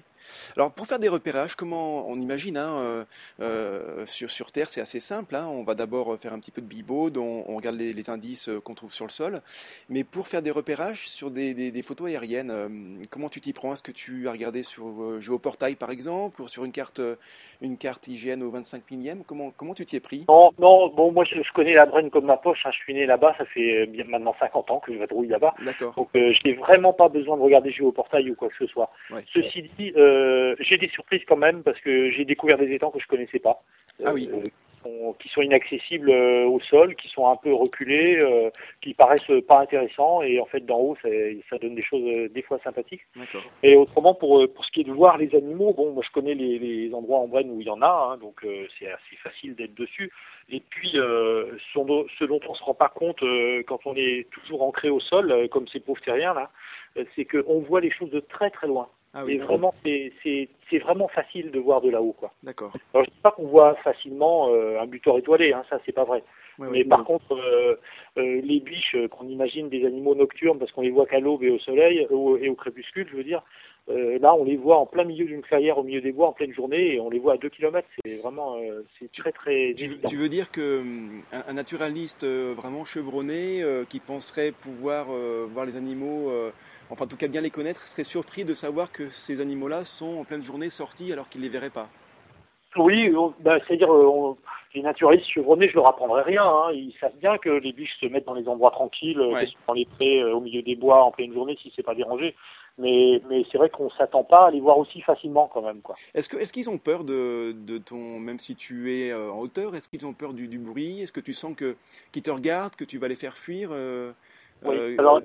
Alors 0.56 0.72
pour 0.72 0.86
faire 0.86 0.98
des 0.98 1.08
repérages, 1.08 1.56
comment 1.56 2.08
on 2.08 2.20
imagine 2.20 2.56
hein, 2.56 2.78
euh, 2.78 3.04
euh, 3.40 4.06
sur, 4.06 4.30
sur 4.30 4.52
Terre, 4.52 4.68
c'est 4.68 4.80
assez 4.80 5.00
simple. 5.00 5.34
Hein, 5.34 5.46
on 5.50 5.64
va 5.64 5.74
d'abord 5.74 6.16
faire 6.18 6.32
un 6.32 6.38
petit 6.38 6.50
peu 6.52 6.60
de 6.62 6.66
bibaude, 6.66 7.16
on, 7.16 7.44
on 7.48 7.56
regarde 7.56 7.76
les, 7.76 7.92
les 7.92 8.10
indices 8.10 8.50
qu'on 8.64 8.74
trouve 8.74 8.92
sur 8.92 9.04
le 9.04 9.10
sol. 9.10 9.40
Mais 9.88 10.04
pour 10.04 10.28
faire 10.28 10.42
des 10.42 10.50
repérages 10.50 11.08
sur 11.08 11.30
des, 11.30 11.54
des, 11.54 11.72
des 11.72 11.82
photos 11.82 12.08
aériennes, 12.08 12.98
comment 13.10 13.28
tu 13.28 13.40
t'y 13.40 13.52
prends? 13.52 13.72
Est-ce 13.72 13.82
que 13.82 13.92
tu 13.92 14.28
as 14.28 14.32
regardé 14.32 14.62
sur 14.62 15.07
euh, 15.08 15.20
géoportail 15.20 15.76
par 15.76 15.90
exemple, 15.90 16.40
ou 16.42 16.48
sur 16.48 16.64
une 16.64 16.72
carte, 16.72 17.00
euh, 17.00 17.16
une 17.60 17.76
carte 17.76 18.08
IGN 18.08 18.42
au 18.42 18.50
25 18.50 18.90
millième 18.90 19.22
Comment, 19.26 19.50
comment 19.50 19.74
tu 19.74 19.84
t'y 19.84 19.96
es 19.96 20.00
pris? 20.00 20.24
Non, 20.28 20.50
non, 20.58 20.88
bon, 20.88 21.12
moi 21.12 21.24
je, 21.24 21.40
connais 21.52 21.74
la 21.74 21.86
Brenne 21.86 22.10
comme 22.10 22.26
ma 22.26 22.36
poche, 22.36 22.60
hein. 22.64 22.70
je 22.72 22.78
suis 22.78 22.94
né 22.94 23.06
là-bas, 23.06 23.34
ça 23.38 23.44
fait 23.46 23.82
euh, 23.82 23.86
bien 23.86 24.04
maintenant 24.04 24.34
50 24.38 24.70
ans 24.70 24.80
que 24.80 24.92
je 24.92 24.98
vadrouille 24.98 25.28
là-bas. 25.28 25.54
D'accord. 25.64 25.94
Donc 25.96 26.08
je 26.14 26.48
n'ai 26.48 26.54
vraiment 26.54 26.92
pas 26.92 27.08
besoin 27.08 27.36
de 27.36 27.42
regarder 27.42 27.70
géoportail 27.70 28.30
ou 28.30 28.34
quoi 28.34 28.48
que 28.48 28.56
ce 28.58 28.66
soit. 28.66 28.90
Ceci 29.32 29.62
dit, 29.78 29.92
j'ai 30.60 30.78
des 30.78 30.88
surprises 30.88 31.22
quand 31.26 31.36
même 31.36 31.62
parce 31.62 31.80
que 31.80 32.10
j'ai 32.10 32.24
découvert 32.24 32.58
des 32.58 32.72
étangs 32.72 32.90
que 32.90 33.00
je 33.00 33.06
connaissais 33.06 33.38
pas. 33.38 33.62
Ah 34.04 34.12
oui 34.14 34.28
qui 35.18 35.28
sont 35.28 35.42
inaccessibles 35.42 36.10
euh, 36.10 36.46
au 36.46 36.60
sol, 36.60 36.94
qui 36.96 37.08
sont 37.08 37.28
un 37.28 37.36
peu 37.36 37.52
reculés, 37.52 38.16
euh, 38.18 38.50
qui 38.80 38.94
paraissent 38.94 39.30
pas 39.46 39.60
intéressants 39.60 40.22
et 40.22 40.40
en 40.40 40.46
fait 40.46 40.64
d'en 40.64 40.78
haut 40.78 40.96
ça, 41.02 41.08
ça, 41.50 41.58
donne 41.58 41.74
des 41.74 41.82
choses 41.82 42.04
euh, 42.16 42.28
des 42.28 42.42
fois 42.42 42.58
sympathiques. 42.62 43.02
Et 43.62 43.76
autrement 43.76 44.14
pour 44.14 44.46
pour 44.54 44.64
ce 44.64 44.70
qui 44.70 44.80
est 44.80 44.84
de 44.84 44.92
voir 44.92 45.18
les 45.18 45.34
animaux, 45.34 45.72
bon 45.74 45.92
moi 45.92 46.02
je 46.06 46.12
connais 46.12 46.34
les, 46.34 46.58
les 46.58 46.94
endroits 46.94 47.18
en 47.18 47.28
Brenne 47.28 47.50
où 47.50 47.60
il 47.60 47.66
y 47.66 47.70
en 47.70 47.82
a, 47.82 48.10
hein, 48.12 48.18
donc 48.18 48.46
c'est 48.78 48.90
assez 48.90 49.16
facile 49.22 49.54
d'être 49.54 49.74
dessus. 49.74 50.10
Et 50.50 50.60
puis 50.60 50.92
ce 50.92 52.24
dont 52.24 52.40
on 52.48 52.54
se 52.54 52.62
rend 52.62 52.74
pas 52.74 52.88
compte 52.88 53.22
quand 53.66 53.80
on 53.86 53.94
est 53.96 54.26
toujours 54.30 54.62
ancré 54.62 54.90
au 54.90 55.00
sol, 55.00 55.48
comme 55.50 55.68
ces 55.68 55.80
pauvres 55.80 56.00
terriens 56.00 56.34
là, 56.34 56.50
c'est 57.14 57.24
qu'on 57.24 57.60
voit 57.60 57.80
les 57.80 57.90
choses 57.90 58.10
de 58.10 58.20
très 58.20 58.50
très 58.50 58.66
loin. 58.66 58.88
Ah 59.18 59.24
oui, 59.24 59.38
vraiment, 59.38 59.74
c'est 59.82 60.78
vraiment 60.78 61.08
facile 61.08 61.50
de 61.50 61.58
voir 61.58 61.80
de 61.80 61.90
là-haut, 61.90 62.12
quoi. 62.12 62.32
D'accord. 62.44 62.72
Alors 62.94 63.04
je 63.04 63.10
dis 63.10 63.20
pas 63.20 63.32
qu'on 63.32 63.48
voit 63.48 63.74
facilement 63.82 64.50
euh, 64.50 64.80
un 64.80 64.86
butor 64.86 65.18
étoilé, 65.18 65.52
hein, 65.52 65.64
ça 65.68 65.80
c'est 65.84 65.92
pas 65.92 66.04
vrai. 66.04 66.22
Mais 66.60 66.84
par 66.84 67.04
contre, 67.04 67.34
euh, 67.34 67.76
euh, 68.16 68.40
les 68.42 68.60
biches 68.60 68.96
qu'on 69.10 69.28
imagine 69.28 69.68
des 69.68 69.84
animaux 69.86 70.14
nocturnes 70.14 70.58
parce 70.58 70.70
qu'on 70.72 70.82
les 70.82 70.90
voit 70.90 71.06
qu'à 71.06 71.20
l'aube 71.20 71.42
et 71.42 71.50
au 71.50 71.58
soleil 71.58 72.06
et 72.10 72.48
au 72.48 72.54
crépuscule, 72.54 73.08
je 73.10 73.16
veux 73.16 73.24
dire, 73.24 73.42
euh, 73.90 74.18
là, 74.18 74.34
on 74.34 74.44
les 74.44 74.56
voit 74.56 74.76
en 74.76 74.86
plein 74.86 75.04
milieu 75.04 75.24
d'une 75.24 75.40
clairière, 75.40 75.78
au 75.78 75.82
milieu 75.82 76.00
des 76.00 76.12
bois, 76.12 76.28
en 76.28 76.32
pleine 76.32 76.52
journée, 76.52 76.94
et 76.94 77.00
on 77.00 77.08
les 77.08 77.18
voit 77.18 77.34
à 77.34 77.36
2 77.38 77.48
km. 77.48 77.88
C'est 78.04 78.20
vraiment, 78.20 78.56
euh, 78.56 78.82
c'est 78.98 79.10
très 79.10 79.32
très. 79.32 79.74
Tu, 79.74 79.98
tu, 80.06 80.16
veux 80.16 80.28
dire 80.28 80.50
que 80.50 80.80
hum, 80.80 81.22
un, 81.32 81.54
naturaliste 81.54 82.24
euh, 82.24 82.54
vraiment 82.54 82.84
chevronné, 82.84 83.62
qui 83.88 84.00
penserait 84.00 84.52
pouvoir 84.52 85.06
voir 85.48 85.66
les 85.66 85.76
animaux, 85.76 86.30
enfin 86.90 87.04
en 87.04 87.08
tout 87.08 87.16
cas 87.16 87.28
bien 87.28 87.40
les 87.40 87.50
connaître, 87.50 87.86
serait 87.86 88.04
surpris 88.04 88.44
de 88.44 88.54
savoir 88.54 88.92
que 88.92 89.08
ces 89.08 89.40
animaux-là 89.40 89.84
sont 89.84 90.18
en 90.18 90.24
pleine 90.24 90.42
journée 90.42 90.70
sortis 90.70 91.12
alors 91.12 91.28
qu'ils 91.28 91.42
les 91.42 91.48
verraient 91.48 91.70
pas? 91.70 91.88
Oui, 92.76 93.12
bah, 93.40 93.58
c'est-à-dire 93.66 93.88
les 94.74 94.82
naturalistes 94.82 95.28
chevronnés, 95.28 95.68
je 95.68 95.74
leur 95.74 95.88
apprendrai 95.88 96.22
rien. 96.22 96.44
Hein. 96.44 96.72
Ils 96.72 96.94
savent 97.00 97.16
bien 97.20 97.38
que 97.38 97.48
les 97.48 97.72
biches 97.72 97.96
se 98.00 98.06
mettent 98.06 98.26
dans 98.26 98.34
les 98.34 98.48
endroits 98.48 98.70
tranquilles, 98.70 99.18
dans 99.66 99.74
les 99.74 99.86
prés, 99.86 100.24
au 100.24 100.40
milieu 100.40 100.62
des 100.62 100.76
bois, 100.76 101.02
en 101.02 101.10
pleine 101.10 101.32
journée, 101.32 101.58
si 101.62 101.72
c'est 101.74 101.82
pas 101.82 101.94
dérangé 101.94 102.34
mais, 102.78 103.20
mais 103.28 103.44
c'est 103.50 103.58
vrai 103.58 103.68
qu'on 103.68 103.90
s'attend 103.90 104.24
pas 104.24 104.46
à 104.46 104.50
les 104.50 104.60
voir 104.60 104.78
aussi 104.78 105.00
facilement 105.00 105.50
quand 105.52 105.62
même. 105.62 105.80
Quoi. 105.80 105.96
Est-ce, 106.14 106.28
que, 106.28 106.36
est-ce 106.36 106.52
qu'ils 106.52 106.70
ont 106.70 106.78
peur 106.78 107.04
de, 107.04 107.52
de 107.52 107.78
ton, 107.78 108.18
même 108.18 108.38
si 108.38 108.54
tu 108.54 108.92
es 108.94 109.10
euh, 109.10 109.30
en 109.30 109.40
hauteur, 109.40 109.74
est-ce 109.74 109.88
qu'ils 109.88 110.06
ont 110.06 110.12
peur 110.12 110.32
du, 110.32 110.48
du 110.48 110.58
bruit? 110.58 111.02
Est-ce 111.02 111.12
que 111.12 111.20
tu 111.20 111.32
sens 111.32 111.54
que, 111.54 111.76
qu'ils 112.12 112.22
te 112.22 112.30
regardent, 112.30 112.76
que 112.76 112.84
tu 112.84 112.98
vas 112.98 113.08
les 113.08 113.16
faire 113.16 113.36
fuir 113.36 113.70
euh, 113.72 114.12
oui. 114.64 114.74
Euh, 114.76 114.96
alors 114.98 115.20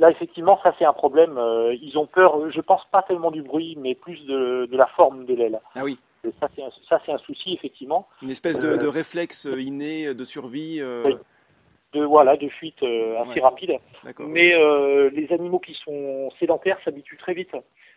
là, 0.00 0.10
effectivement, 0.10 0.58
ça 0.64 0.74
c'est 0.80 0.84
un 0.84 0.92
problème. 0.92 1.38
ils 1.80 1.96
ont 1.96 2.06
peur, 2.06 2.50
je 2.50 2.60
pense 2.60 2.82
pas 2.90 3.02
tellement 3.02 3.30
du 3.30 3.40
bruit, 3.42 3.76
mais 3.80 3.94
plus 3.94 4.18
de, 4.26 4.66
de 4.66 4.76
la 4.76 4.86
forme 4.96 5.26
de 5.26 5.34
l'aile. 5.34 5.60
Ah 5.76 5.84
oui. 5.84 5.96
ça 6.40 6.48
c'est, 6.56 6.64
un, 6.64 6.70
ça 6.88 7.00
c'est 7.06 7.12
un 7.12 7.18
souci 7.18 7.54
effectivement. 7.54 8.08
Une 8.20 8.30
espèce 8.30 8.58
de, 8.58 8.76
de 8.76 8.86
réflexe 8.88 9.48
inné 9.56 10.12
de 10.12 10.24
survie. 10.24 10.82
Oui 11.04 11.14
de 11.92 12.04
voilà 12.04 12.36
de 12.36 12.48
fuite 12.48 12.82
euh, 12.82 13.22
assez 13.22 13.40
rapide. 13.40 13.78
Mais 14.20 14.54
euh, 14.54 15.10
les 15.10 15.32
animaux 15.32 15.58
qui 15.58 15.74
sont 15.74 16.30
sédentaires 16.38 16.78
s'habituent 16.84 17.16
très 17.16 17.34
vite. 17.34 17.54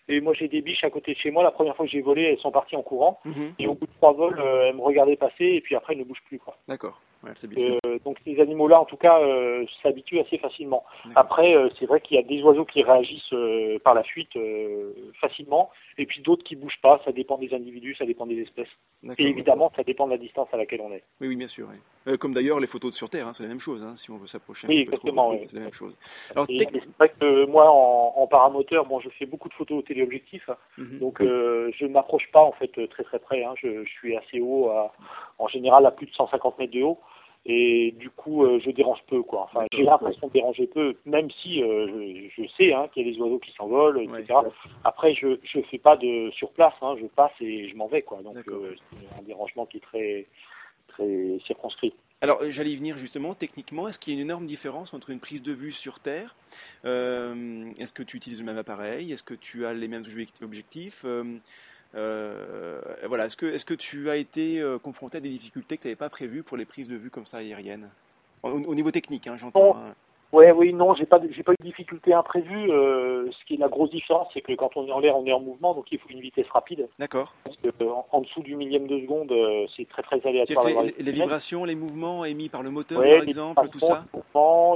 Et 0.08 0.20
moi 0.22 0.34
j'ai 0.34 0.48
des 0.48 0.62
biches 0.62 0.84
à 0.84 0.90
côté 0.90 1.14
de 1.14 1.18
chez 1.18 1.32
moi. 1.32 1.44
La 1.44 1.52
première 1.52 1.76
fois 1.76 1.86
que 1.86 1.92
j'ai 1.92 2.02
volé, 2.02 2.24
elles 2.24 2.40
sont 2.40 2.52
parties 2.52 2.76
en 2.76 2.84
courant. 2.84 3.20
Mhm. 3.26 3.54
Et 3.60 3.68
au 3.68 3.76
bout 3.76 3.88
de 3.88 3.94
trois 3.94 4.14
vols, 4.14 4.40
euh, 4.40 4.70
elles 4.70 4.76
me 4.76 4.82
regardaient 4.82 5.16
passer 5.16 5.46
et 5.46 5.62
puis 5.62 5.76
après 5.76 5.94
elles 5.94 6.00
ne 6.00 6.06
bougent 6.06 6.24
plus 6.26 6.40
Euh, 7.24 8.00
donc 8.04 8.18
ces 8.26 8.40
animaux-là, 8.40 8.82
en 8.82 8.86
tout 8.86 8.98
cas, 8.98 9.20
euh, 9.20 9.64
s'habituent 9.84 10.20
assez 10.20 10.38
facilement. 10.38 10.84
Après, 11.16 11.56
euh, 11.56 11.70
c'est 11.78 11.86
vrai 11.86 12.02
qu'il 12.02 12.18
y 12.18 12.20
a 12.20 12.24
des 12.24 12.42
oiseaux 12.42 12.66
qui 12.66 12.82
réagissent 12.84 13.34
par 13.84 13.94
la 13.94 14.04
fuite 14.04 14.38
facilement, 15.20 15.70
et 15.98 16.06
puis 16.06 16.22
d'autres 16.22 16.44
qui 16.44 16.56
bougent 16.56 16.80
pas. 16.82 17.00
Ça 17.06 17.12
dépend 17.12 17.38
des 17.38 17.54
individus, 17.54 17.96
ça 17.96 18.06
dépend 18.06 18.26
des 18.26 18.40
espèces. 18.40 18.70
Et 19.18 19.28
évidemment, 19.28 19.72
ça 19.76 19.84
dépend 19.84 20.06
de 20.08 20.12
la 20.12 20.18
distance 20.18 20.48
à 20.52 20.58
laquelle 20.58 20.82
on 20.82 20.92
est. 20.92 21.04
Oui, 21.20 21.28
oui 21.28 21.36
bien 21.36 21.48
sûr. 21.48 21.68
comme 22.20 22.34
d'ailleurs 22.34 22.60
les 22.60 22.68
photos 22.68 22.92
de 22.92 22.96
sur 22.96 23.10
Terre, 23.10 23.28
hein, 23.28 23.34
c'est 23.34 23.44
la 23.44 23.50
même 23.50 23.60
chose. 23.60 23.84
Hein, 23.84 23.96
si 23.96 24.12
on 24.12 24.18
veut 24.18 24.28
s'approcher 24.28 24.68
un 24.68 24.70
oui, 24.70 24.80
exactement, 24.80 25.32
peu 25.32 25.38
trop, 25.38 25.46
c'est 25.46 25.58
la 25.58 25.64
même 25.64 25.74
chose. 25.74 25.96
Alors, 26.36 26.46
c'est 26.48 26.84
vrai 26.98 27.14
que 27.20 27.46
moi, 27.46 27.70
en, 27.70 28.28
paramoteur, 28.28 28.86
bon, 28.86 29.00
je 29.00 29.10
fais 29.10 29.26
beaucoup 29.26 29.50
de 29.50 29.54
photos 29.54 29.80
au 29.80 29.82
téléobjectif, 29.82 30.50
mhm. 30.78 31.00
donc 31.00 31.18
je 31.20 31.86
ne 31.86 31.90
m'approche 31.90 32.30
pas 32.32 32.42
en 32.42 32.54
fait 32.54 32.72
très 32.90 33.04
très 33.04 33.20
près. 33.20 33.44
Hein. 33.44 33.54
Je, 33.62 33.84
je, 33.84 33.90
suis 33.90 34.16
assez 34.16 34.40
haut, 34.40 34.70
à, 34.70 34.94
en 35.38 35.48
général 35.48 35.86
à 35.86 35.92
plus 35.92 36.06
de 36.06 36.14
150 36.14 36.58
mètres 36.60 36.74
de 36.74 36.84
haut 36.84 37.00
et 37.46 37.94
du 37.98 38.10
coup 38.10 38.44
euh, 38.44 38.60
je 38.64 38.70
dérange 38.72 39.00
peu 39.08 39.24
quoi. 39.24 39.50
Enfin 39.52 39.66
j'ai 39.74 39.84
l'impression 39.84 40.28
de 40.28 40.34
déranger 40.34 40.68
peu, 40.68 40.96
même 41.06 41.30
si 41.42 41.64
euh, 41.64 41.88
je, 41.88 42.44
je, 42.44 42.48
sais 42.58 42.74
hein, 42.74 42.88
qu'il 42.94 43.06
y 43.06 43.10
a 43.10 43.14
des 43.14 43.20
oiseaux 43.20 43.40
qui 43.40 43.52
s'envolent, 43.54 44.02
etc. 44.02 44.40
Après 44.84 45.14
je 45.16 45.40
je 45.44 45.60
fais 45.62 45.80
pas 45.80 45.98
de 45.98 46.30
sur 46.32 46.52
place, 46.52 46.74
hein, 46.82 46.96
je 47.00 47.08
passe 47.08 47.32
et 47.42 47.68
je 47.70 47.76
m'en 47.76 47.88
vais 47.88 48.04
quoi. 48.04 48.22
Donc 48.22 48.38
euh, 48.48 48.76
c'est 48.92 49.20
un 49.20 49.24
dérangement 49.24 49.66
qui 49.66 49.78
est 49.78 49.82
très 49.82 50.28
très 50.88 51.40
circonscrit. 51.46 51.94
Alors, 52.24 52.38
j'allais 52.50 52.70
y 52.70 52.76
venir 52.76 53.00
justement, 53.00 53.34
techniquement, 53.34 53.88
est-ce 53.88 53.98
qu'il 53.98 54.14
y 54.14 54.16
a 54.16 54.20
une 54.20 54.28
énorme 54.28 54.46
différence 54.46 54.94
entre 54.94 55.10
une 55.10 55.20
prise 55.20 55.42
de 55.42 55.52
vue 55.54 55.72
sur 55.72 56.00
Terre 56.00 56.36
Est-ce 56.84 57.94
que 57.94 58.04
tu 58.04 58.16
utilises 58.16 58.42
le 58.42 58.46
même 58.46 58.60
appareil 58.60 59.12
Est-ce 59.12 59.24
que 59.24 59.34
tu 59.34 59.66
as 59.66 59.74
les 59.74 59.88
mêmes 59.88 60.04
objectifs 60.44 61.04
voilà, 61.94 63.26
est-ce 63.26 63.38
que, 63.38 63.46
est-ce 63.46 63.66
que 63.66 63.74
tu 63.74 64.10
as 64.10 64.16
été 64.16 64.60
euh, 64.60 64.80
confronté 64.80 65.18
à 65.18 65.22
des 65.22 65.30
difficultés 65.30 65.78
que 65.78 65.84
tu 65.84 65.88
n'avais 65.88 65.96
pas 65.96 66.10
prévues 66.10 66.44
pour 66.44 66.58
les 66.58 66.66
prises 66.66 66.88
de 66.88 66.96
vue 66.96 67.10
comme 67.10 67.26
ça 67.26 67.38
aériennes? 67.38 67.90
Au, 68.44 68.74
niveau 68.74 68.90
technique, 68.90 69.28
hein, 69.28 69.38
j'entends. 69.38 69.78
Hein. 69.78 69.94
Ouais, 70.32 70.52
oui, 70.52 70.74
non, 70.74 70.94
j'ai 70.96 71.06
pas, 71.06 71.20
j'ai 71.30 71.44
pas 71.44 71.54
eu 71.54 71.58
de 71.60 71.66
difficulté 71.66 72.14
imprévue. 72.14 72.72
Euh, 72.72 73.30
ce 73.32 73.46
qui 73.46 73.56
est 73.56 73.58
la 73.58 73.68
grosse 73.68 73.92
différence, 73.92 74.28
c'est 74.34 74.42
que 74.42 74.54
quand 74.54 74.72
on 74.78 74.88
est 74.88 74.92
en 74.92 75.00
l'air, 75.00 75.18
on 75.18 75.26
est 75.26 75.34
en 75.34 75.42
mouvement, 75.42 75.74
donc 75.74 75.86
il 75.92 76.00
faut 76.00 76.10
une 76.10 76.22
vitesse 76.22 76.48
rapide. 76.54 76.88
D'accord. 77.00 77.34
Parce 77.44 77.58
que 77.58 77.70
en, 78.12 78.22
dessous 78.22 78.42
du 78.42 78.56
millième 78.56 78.88
de 78.88 79.00
seconde, 79.00 79.34
c'est 79.76 79.88
très 79.90 80.04
très 80.04 80.26
aléatoire. 80.26 80.66
Les, 80.84 81.04
les, 81.04 81.12
vibrations, 81.12 81.66
les 81.66 81.76
mouvements 81.76 82.24
émis 82.24 82.50
par 82.50 82.64
le 82.64 82.70
moteur, 82.70 83.02
par 83.02 83.24
exemple, 83.24 83.70
tout 83.70 83.80
ça. 83.80 84.06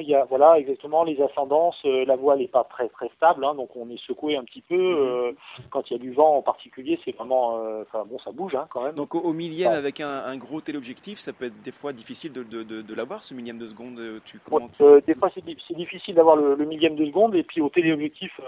il 0.01 0.07
y 0.07 0.15
a 0.15 0.25
voilà 0.25 0.59
exactement 0.59 1.03
les 1.03 1.21
ascendances. 1.21 1.77
Euh, 1.85 2.05
la 2.05 2.15
voile 2.15 2.39
n'est 2.39 2.47
pas 2.47 2.63
très 2.63 2.89
très 2.89 3.09
stable, 3.15 3.45
hein, 3.45 3.55
donc 3.55 3.69
on 3.75 3.89
est 3.89 3.99
secoué 4.05 4.35
un 4.35 4.43
petit 4.43 4.61
peu. 4.61 4.75
Mhm. 4.75 5.07
Euh, 5.07 5.31
quand 5.69 5.89
il 5.89 5.93
y 5.93 5.95
a 5.95 5.99
du 5.99 6.13
vent 6.13 6.37
en 6.37 6.41
particulier, 6.41 6.99
c'est 7.05 7.15
vraiment, 7.15 7.59
euh, 7.59 7.83
enfin 7.83 8.05
bon, 8.05 8.17
ça 8.19 8.31
bouge 8.31 8.55
hein, 8.55 8.67
quand 8.69 8.83
même. 8.83 8.95
Donc 8.95 9.15
au, 9.15 9.33
millième 9.33 9.71
avec 9.71 10.01
un, 10.01 10.35
gros 10.37 10.61
téléobjectif, 10.61 11.19
ça 11.19 11.33
peut 11.33 11.45
être 11.45 11.61
des 11.61 11.71
fois 11.71 11.93
difficile 11.93 12.31
de, 12.31 12.43
de, 12.43 12.63
de, 12.63 12.95
l'avoir 12.95 13.23
ce 13.23 13.33
millième 13.33 13.57
de 13.57 13.67
seconde. 13.67 13.99
Tu, 14.25 14.39
comment 14.39 14.69
des 15.07 15.15
fois 15.15 15.29
c'est 15.33 15.44
difficile 15.45 16.15
d'avoir 16.15 16.35
le, 16.35 16.65
millième 16.65 16.95
de 16.95 17.05
seconde 17.05 17.35
et 17.35 17.43
puis 17.43 17.61
au 17.61 17.69
téléobjectif 17.69 18.39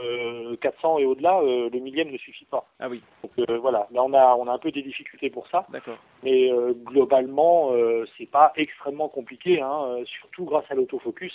400 0.61 0.99
et 0.99 1.05
au-delà, 1.05 1.41
le 1.41 1.79
millième 1.79 2.11
ne 2.11 2.17
suffit 2.17 2.45
pas. 2.45 2.65
Ah 2.79 2.87
oui. 2.89 3.01
Donc 3.23 3.49
voilà, 3.61 3.87
là 3.91 4.03
on 4.03 4.13
a 4.13 4.35
on 4.35 4.47
a 4.47 4.51
un 4.51 4.57
peu 4.57 4.71
des 4.71 4.81
difficultés 4.81 5.29
pour 5.29 5.47
ça. 5.47 5.65
D'accord. 5.69 5.97
Mais 6.23 6.49
globalement, 6.85 7.71
c'est 8.17 8.29
pas 8.29 8.51
extrêmement 8.55 9.09
compliqué, 9.09 9.61
hein, 9.61 9.97
surtout 10.05 10.45
grâce 10.45 10.65
à 10.69 10.75
l'autofocus 10.75 11.33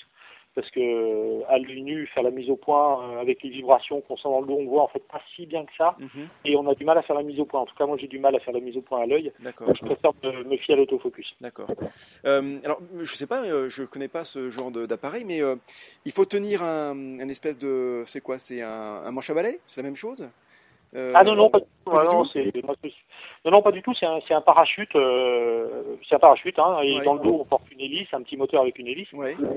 parce 0.55 0.71
que 0.71 1.43
à 1.49 1.59
l'œil 1.59 1.83
nu, 1.83 2.07
faire 2.09 2.23
la 2.23 2.31
mise 2.31 2.51
au 2.51 2.57
point 2.57 3.03
euh, 3.03 3.21
avec 3.21 3.43
les 3.43 3.51
vibrations 3.51 4.01
qu'on 4.03 4.17
sent 4.17 4.29
dans 4.29 4.41
le 4.41 4.47
dos, 4.47 4.59
on 4.59 4.67
voit 4.67 4.83
en 4.83 4.89
fait 4.89 5.03
pas 5.11 5.21
si 5.35 5.47
bien 5.47 5.65
que 5.65 5.73
ça, 5.77 5.97
mhm. 5.99 6.29
et 6.45 6.57
on 6.57 6.69
a 6.69 6.75
du 6.75 6.85
mal 6.85 6.99
à 6.99 7.03
faire 7.03 7.17
la 7.17 7.23
mise 7.23 7.41
au 7.41 7.45
point. 7.45 7.61
En 7.61 7.67
tout 7.67 7.75
cas, 7.75 7.87
moi 7.87 7.97
j'ai 7.99 8.09
du 8.09 8.19
mal 8.19 8.35
à 8.37 8.41
faire 8.41 8.55
la 8.55 8.61
mise 8.61 8.77
au 8.77 8.83
point 8.83 9.03
à 9.03 9.07
l'œil. 9.07 9.33
Donc 9.41 9.77
je 9.77 9.85
préfère 9.85 10.13
me, 10.23 10.57
fier 10.59 10.75
à 10.75 10.77
l'autofocus. 10.77 11.35
D'accord. 11.41 11.69
Euh, 12.27 12.59
alors 12.65 12.81
je 12.99 13.15
sais 13.15 13.27
pas, 13.27 13.43
euh, 13.45 13.71
je 13.71 13.85
connais 13.85 14.09
pas 14.09 14.25
ce 14.25 14.51
genre 14.51 14.71
d'appareil, 14.71 15.25
mais 15.25 15.41
il 16.05 16.13
faut 16.13 16.25
tenir 16.25 16.63
un, 16.63 17.19
espèce 17.29 17.59
de, 17.59 18.03
c'est 18.07 18.21
quoi, 18.21 18.39
c'est 18.39 18.63
un, 18.63 19.03
un 19.07 19.11
manche 19.11 19.31
à 19.31 19.35
balai, 19.35 19.61
c'est 19.67 19.81
la 19.81 19.89
même 19.89 19.97
chose? 19.97 20.31
Ah 20.95 21.25
non, 21.25 21.35
non, 21.35 21.49
pas, 21.49 21.61
du 21.61 21.65
tout. 21.87 21.91
non, 21.91 22.25
non, 23.51 23.61
pas 23.61 23.73
du 23.73 23.83
tout. 23.83 23.93
C'est 23.99 24.07
un, 24.07 24.21
un, 24.31 24.41
parachute. 24.41 24.95
Euh, 24.95 25.97
c'est 26.09 26.15
un 26.15 26.21
parachute. 26.21 26.59
Hein, 26.61 26.79
et 26.83 27.01
dans 27.01 27.15
le 27.15 27.21
dos, 27.21 27.39
on 27.41 27.45
porte 27.45 27.65
une 27.73 27.81
hélice, 27.81 28.07
un 28.13 28.23
petit 28.23 28.37
moteur 28.37 28.63
avec 28.63 28.79
une 28.79 28.87
hélice. 28.87 29.09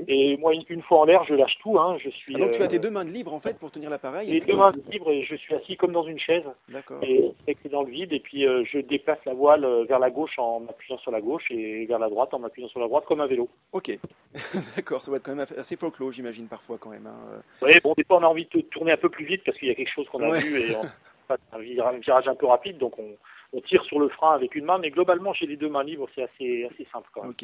Et 0.08 0.36
moi, 0.38 0.52
une, 0.68 0.82
fois 0.82 1.00
en 1.00 1.04
l'air, 1.04 1.22
je 1.24 1.34
lâche 1.34 1.56
tout. 1.62 1.78
Hein, 1.78 1.96
je 2.02 2.10
suis. 2.10 2.34
Ah, 2.34 2.40
donc 2.40 2.50
tu 2.50 2.62
as 2.62 2.66
tes 2.66 2.76
euh, 2.76 2.80
deux 2.80 2.90
mains 2.90 3.04
libres 3.04 3.32
en 3.32 3.38
fait 3.38 3.58
pour 3.58 3.70
tenir 3.70 3.88
l'appareil. 3.88 4.28
Les 4.28 4.40
deux 4.40 4.56
mains 4.56 4.72
libres 4.90 5.10
et 5.12 5.22
je 5.22 5.36
suis 5.36 5.54
assis 5.54 5.76
comme 5.76 5.92
dans 5.92 6.04
une 6.04 6.18
chaise. 6.18 6.42
D'accord. 6.68 6.98
Et 7.02 7.32
c'est 7.46 7.70
dans 7.70 7.82
le 7.82 7.90
vide. 7.90 8.12
Et 8.12 8.18
puis 8.18 8.44
euh, 8.44 8.64
je 8.64 8.78
déplace 8.78 9.18
la 9.24 9.34
voile 9.34 9.64
vers 9.88 10.00
la 10.00 10.10
gauche 10.10 10.36
en 10.38 10.60
m'appuyant 10.60 10.98
sur 10.98 11.12
la 11.12 11.20
gauche 11.20 11.44
et 11.50 11.86
vers 11.86 12.00
la 12.00 12.08
droite 12.08 12.34
en 12.34 12.40
m'appuyant 12.40 12.68
sur 12.68 12.80
la 12.80 12.88
droite 12.88 13.04
comme 13.06 13.20
un 13.20 13.26
vélo. 13.26 13.48
Ok. 13.72 13.96
D'accord. 14.76 15.00
Ça 15.00 15.12
va 15.12 15.18
être 15.18 15.22
quand 15.22 15.34
même 15.34 15.46
assez 15.56 15.76
folklore, 15.76 16.10
j'imagine 16.10 16.48
parfois 16.48 16.76
quand 16.78 16.90
même. 16.90 17.06
Hein. 17.06 17.40
Oui, 17.62 17.78
bon, 17.84 17.94
des 17.96 18.02
fois 18.02 18.18
on 18.18 18.24
a 18.24 18.26
envie 18.26 18.48
de 18.52 18.60
tourner 18.62 18.92
un 18.92 18.96
peu 18.96 19.10
plus 19.10 19.24
vite 19.24 19.42
parce 19.44 19.56
qu'il 19.58 19.68
y 19.68 19.70
a 19.70 19.74
quelque 19.76 19.92
chose 19.92 20.08
qu'on 20.08 20.22
a 20.22 20.38
vu 20.38 20.60
et 20.60 20.74
un 21.52 21.58
virage 21.58 22.26
un 22.26 22.34
peu 22.34 22.46
rapide, 22.46 22.78
donc 22.78 22.98
on, 22.98 23.16
tire 23.60 23.84
sur 23.84 23.98
le 23.98 24.08
frein 24.08 24.34
avec 24.34 24.54
une 24.54 24.64
main, 24.64 24.78
mais 24.78 24.90
globalement, 24.90 25.32
j'ai 25.32 25.46
les 25.46 25.56
deux 25.56 25.68
mains 25.68 25.84
libres, 25.84 26.08
c'est 26.14 26.22
assez, 26.22 26.64
assez 26.64 26.86
simple. 26.92 27.08
Quand 27.12 27.24
même. 27.24 27.34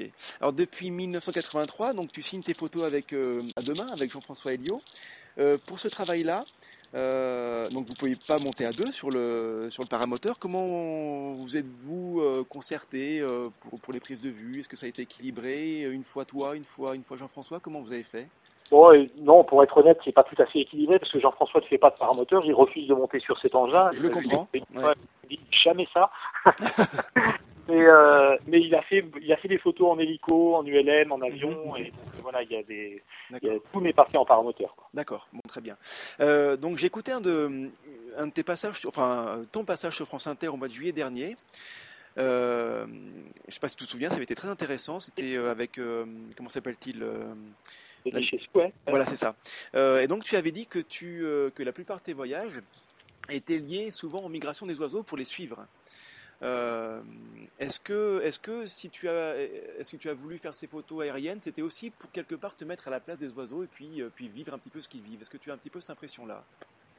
Alors 0.41 0.53
depuis 0.53 0.91
1983, 0.91 1.95
donc 1.95 2.13
tu 2.13 2.23
signes 2.23 2.43
tes 2.43 2.55
photos 2.55 2.85
avec 2.85 3.13
euh, 3.13 3.43
à 3.57 3.63
deux 3.63 3.75
mains 3.75 3.89
avec 3.93 4.11
Jean-François 4.11 4.55
Elio. 4.55 4.81
Euh, 5.39 5.57
pour 5.67 5.81
ce 5.81 5.89
travail-là, 5.89 6.45
euh, 6.95 7.71
donc 7.71 7.87
vous 7.87 7.95
ne 7.95 7.99
pouvez 7.99 8.17
pas 8.17 8.39
monter 8.39 8.67
à 8.67 8.73
deux 8.73 8.93
sur 8.93 9.11
le 9.11 9.69
sur 9.71 9.83
le 9.83 9.89
paramoteur. 9.89 10.39
Comment 10.39 11.33
vous 11.35 11.57
êtes-vous 11.57 12.45
concerté 12.49 13.23
pour, 13.61 13.81
pour 13.81 13.93
les 13.93 14.01
prises 14.01 14.21
de 14.21 14.29
vue? 14.29 14.61
Est-ce 14.61 14.69
que 14.69 14.77
ça 14.77 14.87
a 14.87 14.89
été 14.89 15.03
équilibré 15.03 15.83
Une 15.91 16.05
fois 16.05 16.25
toi, 16.25 16.57
une 16.57 16.65
fois 16.65 16.95
une 16.95 17.05
fois 17.05 17.17
Jean-François? 17.17 17.61
Comment 17.61 17.81
vous 17.81 17.93
avez 17.93 18.03
fait? 18.03 18.29
Non, 19.19 19.45
pour 19.45 19.63
être 19.63 19.77
honnête, 19.77 19.99
c'est 20.05 20.13
pas 20.13 20.25
tout 20.25 20.41
à 20.41 20.47
fait 20.47 20.61
équilibré 20.61 20.99
parce 20.99 21.13
que 21.13 21.21
Jean-François 21.21 21.61
ne 21.61 21.67
fait 21.67 21.79
pas 21.79 21.91
de 21.91 21.97
paramoteur, 21.97 22.45
il 22.45 22.55
refuse 22.55 22.89
de 22.89 22.95
monter 22.95 23.21
sur 23.21 23.39
cet 23.39 23.55
engin. 23.55 23.91
Je, 23.93 24.03
le 24.03 24.09
comprends. 24.09 24.49
Il 24.55 24.63
dit 25.29 25.41
jamais 25.65 25.87
ça. 25.93 26.11
mais, 27.69 27.87
euh, 27.87 28.37
mais 28.47 28.61
il 28.61 28.75
a 28.75 28.83
fait, 28.83 29.05
il 29.21 29.33
a 29.33 29.37
fait 29.37 29.49
des 29.49 29.59
photos 29.59 29.91
en 29.91 29.99
hélico, 29.99 30.57
en 30.57 30.65
ULM, 30.65 31.13
en 31.13 31.21
avion, 31.21 31.73
mhm. 31.73 31.77
et 31.77 31.93
voilà, 32.23 32.43
il 32.43 32.51
y 32.51 32.57
a 32.57 32.63
des, 32.63 33.03
tout 33.73 33.81
n'est 33.81 33.93
parti 33.93 34.17
en 34.17 34.25
paramoteur. 34.25 34.75
D'accord, 34.95 35.29
bon, 35.33 35.41
très 35.47 35.61
bien. 35.61 35.77
Euh, 36.21 36.57
donc 36.57 36.79
j'ai 36.79 36.87
écouté 36.87 37.13
un 37.13 37.21
de, 37.21 37.71
un 38.17 38.27
de 38.27 38.33
tes 38.33 38.43
passages, 38.43 38.81
enfin 38.87 39.43
ton 39.53 39.65
passage 39.65 39.97
sur 39.97 40.07
France 40.07 40.27
Inter 40.27 40.49
au 40.49 40.57
mois 40.57 40.69
de 40.69 40.73
juillet 40.73 40.93
dernier. 40.93 41.37
Euh, 42.19 42.87
je 42.87 43.47
ne 43.49 43.53
sais 43.53 43.61
pas 43.61 43.69
si 43.69 43.77
tu 43.77 43.85
te 43.85 43.91
souviens, 43.91 44.09
ça 44.09 44.17
avait 44.17 44.25
été 44.25 44.35
très 44.35 44.49
intéressant. 44.49 45.01
C'était 45.01 45.37
avec, 45.37 45.81
comment 46.37 46.49
s'appelle-t-il 46.49 47.05
voilà, 48.87 49.07
c'est 49.07 49.17
ça. 49.17 49.37
Euh, 49.75 50.01
et 50.01 50.07
donc, 50.07 50.25
tu 50.25 50.37
avais 50.37 50.51
dit 50.51 50.67
que, 50.67 50.79
tu, 50.79 51.25
euh, 51.25 51.51
que 51.51 51.63
la 51.63 51.73
plupart 51.73 51.99
de 51.99 52.03
tes 52.03 52.13
voyages 52.13 52.61
étaient 53.29 53.59
liés 53.59 53.91
souvent 53.91 54.21
aux 54.21 54.29
migrations 54.29 54.67
des 54.67 54.79
oiseaux 54.79 55.03
pour 55.03 55.17
les 55.17 55.25
suivre. 55.25 55.67
Euh, 56.43 57.01
est-ce 57.61 57.79
que, 57.79 58.21
est-ce 58.25 58.41
que 58.41 58.67
si 58.67 58.91
tu 58.91 59.09
as, 59.09 59.37
est-ce 59.37 59.93
que 59.93 59.97
tu 59.97 60.09
as 60.09 60.15
voulu 60.15 60.39
faire 60.39 60.55
ces 60.55 60.67
photos 60.67 61.03
aériennes, 61.03 61.41
c'était 61.41 61.63
aussi 61.63 61.91
pour 61.91 62.11
quelque 62.11 62.35
part 62.35 62.57
te 62.57 62.65
mettre 62.65 62.89
à 62.89 62.91
la 62.91 62.99
place 62.99 63.19
des 63.19 63.29
oiseaux 63.29 63.63
et 63.63 63.69
puis, 63.69 64.03
puis 64.17 64.29
vivre 64.29 64.53
un 64.53 64.59
petit 64.59 64.71
peu 64.71 64.81
ce 64.81 64.89
qu'ils 64.89 65.03
vivent? 65.03 65.21
Est-ce 65.21 65.31
que 65.31 65.37
tu 65.37 65.53
as 65.53 65.55
un 65.55 65.59
petit 65.59 65.71
peu 65.71 65.79
cette 65.79 65.91
impression-là? 65.91 66.45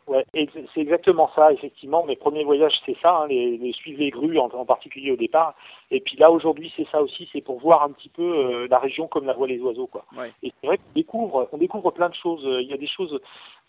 Ouais, 0.08 0.26
c'est 0.34 0.82
exactement 0.82 1.30
ça, 1.36 1.52
effectivement. 1.54 2.04
Mes 2.04 2.16
premiers 2.16 2.44
voyages, 2.44 2.74
c'est 2.86 2.98
ça, 3.02 3.22
hein, 3.22 3.28
les, 3.28 3.58
les, 3.58 3.72
suivre 3.72 4.00
les 4.00 4.10
grues 4.10 4.38
en, 4.38 4.50
particulier 4.66 5.12
au 5.12 5.16
départ. 5.16 5.56
Et 5.92 6.02
puis 6.02 6.18
là, 6.18 6.32
aujourd'hui, 6.32 6.74
c'est 6.76 6.88
ça 6.92 7.02
aussi, 7.02 7.30
c'est 7.32 7.42
pour 7.42 7.60
voir 7.60 7.84
un 7.84 7.92
petit 7.92 8.10
peu 8.10 8.24
euh, 8.24 8.68
la 8.70 8.80
région 8.80 9.08
comme 9.08 9.26
la 9.26 9.34
voient 9.34 9.48
les 9.48 9.60
oiseaux, 9.60 9.88
quoi. 9.88 10.06
Et 10.42 10.52
c'est 10.60 10.68
vrai 10.68 10.78
qu'on 10.78 10.94
découvre, 10.96 11.50
on 11.52 11.58
découvre 11.58 11.92
plein 11.92 12.10
de 12.10 12.16
choses. 12.16 12.44
Il 12.44 12.68
y 12.68 12.74
a 12.74 12.78
des 12.78 12.88
choses 12.88 13.20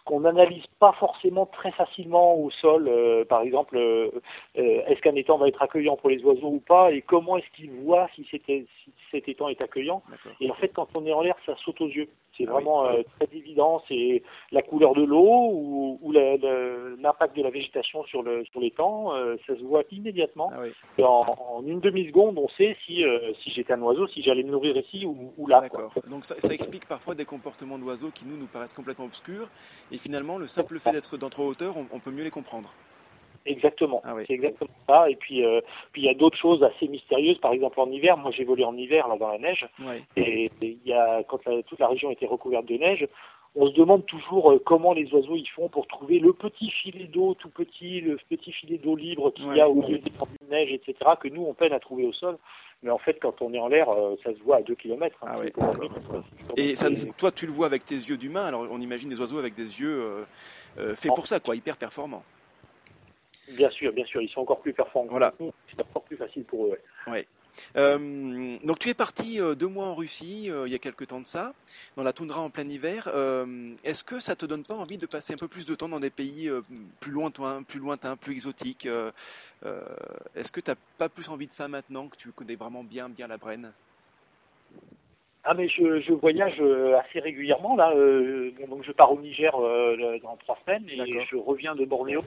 qu'on 0.04 0.20
n'analyse 0.20 0.66
pas 0.78 0.92
forcément 0.92 1.46
très 1.46 1.72
facilement 1.72 2.34
au 2.36 2.50
sol. 2.50 2.88
Euh, 2.88 3.24
par 3.24 3.42
exemple, 3.42 3.76
euh, 3.76 4.10
est-ce 4.54 5.00
qu'un 5.00 5.14
étang 5.14 5.38
va 5.38 5.48
être 5.48 5.62
accueillant 5.62 5.96
pour 5.96 6.10
les 6.10 6.22
oiseaux 6.22 6.48
ou 6.48 6.60
pas? 6.60 6.92
Et 6.92 7.00
comment 7.02 7.38
est-ce 7.38 7.50
qu'ils 7.56 7.70
voient 7.70 8.08
si, 8.14 8.24
si, 8.24 8.66
cet 9.10 9.28
étang 9.28 9.48
est 9.48 9.62
accueillant? 9.62 10.02
Et 10.40 10.50
en 10.50 10.54
fait, 10.54 10.68
quand 10.68 10.88
on 10.94 11.06
est 11.06 11.12
en 11.12 11.22
l'air, 11.22 11.36
ça 11.46 11.54
saute 11.64 11.80
aux 11.80 11.88
yeux. 11.88 12.08
C'est 12.36 12.46
ah 12.48 12.52
vraiment 12.52 12.86
euh, 12.86 13.02
très 13.18 13.28
évident. 13.36 13.82
C'est 13.88 14.22
la 14.52 14.62
couleur 14.62 14.94
de 14.94 15.02
l'eau 15.02 15.50
ou, 15.52 15.98
ou 16.02 16.12
l'impact 16.12 17.36
de 17.36 17.42
la 17.42 17.50
végétation 17.50 18.04
sur 18.04 18.22
le 18.22 18.44
sur 18.46 18.60
l'étang. 18.60 19.14
Euh, 19.14 19.36
ça 19.46 19.56
se 19.56 19.62
voit 19.62 19.82
immédiatement. 19.90 20.50
Ah 20.52 21.02
en, 21.02 21.62
une 21.66 21.80
demi 21.80 22.06
seconde, 22.06 22.38
on 22.38 22.48
sait 22.48 22.76
si 22.86 23.04
euh, 23.04 23.32
si 23.42 23.50
j'étais 23.50 23.72
un 23.72 23.82
oiseau, 23.82 24.06
si 24.08 24.22
j'allais 24.22 24.42
me 24.42 24.50
nourrir 24.50 24.76
ici 24.76 25.06
ou, 25.06 25.32
ou 25.36 25.46
là. 25.46 25.60
D'accord. 25.60 25.92
Donc 26.10 26.24
ça, 26.24 26.34
ça, 26.38 26.52
explique 26.52 26.86
parfois 26.86 27.14
des 27.14 27.24
comportements 27.24 27.78
d'oiseaux 27.78 28.10
qui 28.10 28.26
nous 28.26 28.36
nous 28.36 28.46
paraissent 28.46 28.72
complètement 28.72 29.04
obscurs 29.04 29.48
et 29.92 29.98
finalement 29.98 30.38
le 30.38 30.46
simple 30.46 30.78
fait 30.78 30.92
d'être 30.92 31.16
d'entre 31.16 31.40
hauteur, 31.40 31.74
on 31.92 31.98
peut 31.98 32.10
mieux 32.10 32.24
les 32.24 32.30
comprendre. 32.30 32.72
Exactement, 33.46 34.00
ah 34.04 34.14
c'est 34.26 34.32
exactement 34.32 34.70
ça. 34.88 35.10
Et 35.10 35.16
puis, 35.16 35.44
euh, 35.44 35.60
puis 35.92 36.02
il 36.02 36.04
y 36.06 36.08
a 36.08 36.14
d'autres 36.14 36.38
choses 36.38 36.62
assez 36.62 36.88
mystérieuses. 36.88 37.38
Par 37.38 37.52
exemple, 37.52 37.78
en 37.78 37.90
hiver, 37.90 38.16
moi 38.16 38.30
j'ai 38.30 38.44
volé 38.44 38.64
en 38.64 38.76
hiver 38.76 39.06
là 39.06 39.16
dans 39.18 39.28
la 39.28 39.38
neige, 39.38 39.66
et 40.16 40.50
il 40.62 40.78
y 40.86 40.94
a 40.94 41.22
quand 41.24 41.40
toute 41.66 41.78
la 41.78 41.88
région 41.88 42.10
était 42.10 42.26
recouverte 42.26 42.64
de 42.64 42.76
neige, 42.76 43.06
on 43.56 43.68
se 43.68 43.74
demande 43.74 44.04
toujours 44.06 44.52
euh, 44.52 44.62
comment 44.64 44.92
les 44.92 45.12
oiseaux 45.12 45.36
y 45.36 45.46
font 45.46 45.68
pour 45.68 45.86
trouver 45.86 46.18
le 46.18 46.32
petit 46.32 46.70
filet 46.70 47.04
d'eau 47.04 47.34
tout 47.34 47.50
petit, 47.50 48.00
le 48.00 48.18
petit 48.28 48.52
filet 48.52 48.78
d'eau 48.78 48.96
libre 48.96 49.30
qu'il 49.32 49.54
y 49.54 49.60
a 49.60 49.68
au 49.68 49.74
milieu 49.74 49.98
des 49.98 50.10
de 50.10 50.50
neige, 50.50 50.72
etc. 50.72 50.94
Que 51.20 51.28
nous 51.28 51.44
on 51.44 51.54
peine 51.54 51.72
à 51.72 51.78
trouver 51.78 52.06
au 52.06 52.12
sol. 52.12 52.36
Mais 52.82 52.90
en 52.90 52.98
fait, 52.98 53.18
quand 53.20 53.40
on 53.40 53.54
est 53.54 53.58
en 53.58 53.68
l'air, 53.68 53.88
euh, 53.88 54.16
ça 54.24 54.32
se 54.34 54.42
voit 54.42 54.56
à 54.56 54.62
2 54.62 54.74
km. 54.74 55.16
Hein, 55.22 55.36
ah 55.36 55.72
et 56.56 56.76
ça, 56.76 56.88
toi, 57.16 57.30
tu 57.30 57.46
le 57.46 57.52
vois 57.52 57.66
avec 57.66 57.84
tes 57.84 57.94
yeux 57.94 58.18
d'humain. 58.18 58.44
Alors, 58.44 58.66
on 58.70 58.80
imagine 58.80 59.08
des 59.08 59.18
oiseaux 59.18 59.38
avec 59.38 59.54
des 59.54 59.80
yeux 59.80 60.26
faits 60.76 61.12
pour 61.14 61.26
ça, 61.26 61.40
quoi, 61.40 61.56
hyper 61.56 61.78
performants. 61.78 62.24
Bien 63.50 63.70
sûr, 63.70 63.92
bien 63.92 64.04
sûr, 64.06 64.22
ils 64.22 64.28
sont 64.28 64.40
encore 64.40 64.60
plus 64.60 64.72
performants. 64.72 65.10
Voilà. 65.10 65.32
C'est 65.38 65.80
encore 65.80 66.02
plus 66.04 66.16
facile 66.16 66.44
pour 66.44 66.66
eux. 66.66 66.78
Ouais. 67.06 67.26
Euh, 67.76 68.56
donc 68.64 68.78
tu 68.78 68.88
es 68.88 68.94
parti 68.94 69.40
euh, 69.40 69.54
deux 69.54 69.68
mois 69.68 69.86
en 69.86 69.94
Russie 69.94 70.50
euh, 70.50 70.66
il 70.66 70.72
y 70.72 70.74
a 70.74 70.78
quelques 70.78 71.08
temps 71.08 71.20
de 71.20 71.26
ça, 71.26 71.52
dans 71.96 72.02
la 72.02 72.12
toundra 72.12 72.40
en 72.40 72.50
plein 72.50 72.68
hiver. 72.68 73.08
Est-ce 73.84 74.04
que 74.04 74.20
ça 74.20 74.34
te 74.34 74.46
donne 74.46 74.64
pas 74.64 74.74
envie 74.74 74.98
de 74.98 75.06
passer 75.06 75.34
un 75.34 75.36
peu 75.36 75.48
plus 75.48 75.66
de 75.66 75.74
temps 75.74 75.88
dans 75.88 76.00
des 76.00 76.10
pays 76.10 76.50
plus 77.00 77.12
lointains, 77.12 77.62
plus 77.62 77.80
lointains, 77.80 78.16
plus 78.16 78.32
exotiques 78.32 78.86
Est-ce 78.86 80.52
que 80.52 80.60
tu 80.60 80.70
n'as 80.70 80.76
pas 80.98 81.08
plus 81.08 81.28
envie 81.28 81.46
de 81.46 81.52
ça 81.52 81.68
maintenant 81.68 82.08
que 82.08 82.16
tu 82.16 82.30
connais 82.30 82.56
vraiment 82.56 82.84
bien 82.84 83.08
bien 83.08 83.28
la 83.28 83.36
Brenne? 83.36 83.72
Ah 85.46 85.52
mais 85.52 85.68
je, 85.68 86.00
je, 86.00 86.12
voyage 86.14 86.58
assez 87.04 87.20
régulièrement 87.20 87.76
là. 87.76 87.92
donc 88.68 88.82
je 88.82 88.92
pars 88.92 89.12
au 89.12 89.20
Niger 89.20 89.52
dans 90.22 90.36
trois 90.36 90.58
semaines 90.64 90.88
et 90.88 91.26
je 91.30 91.36
reviens 91.36 91.74
de 91.74 91.84
Bornéo. 91.84 92.22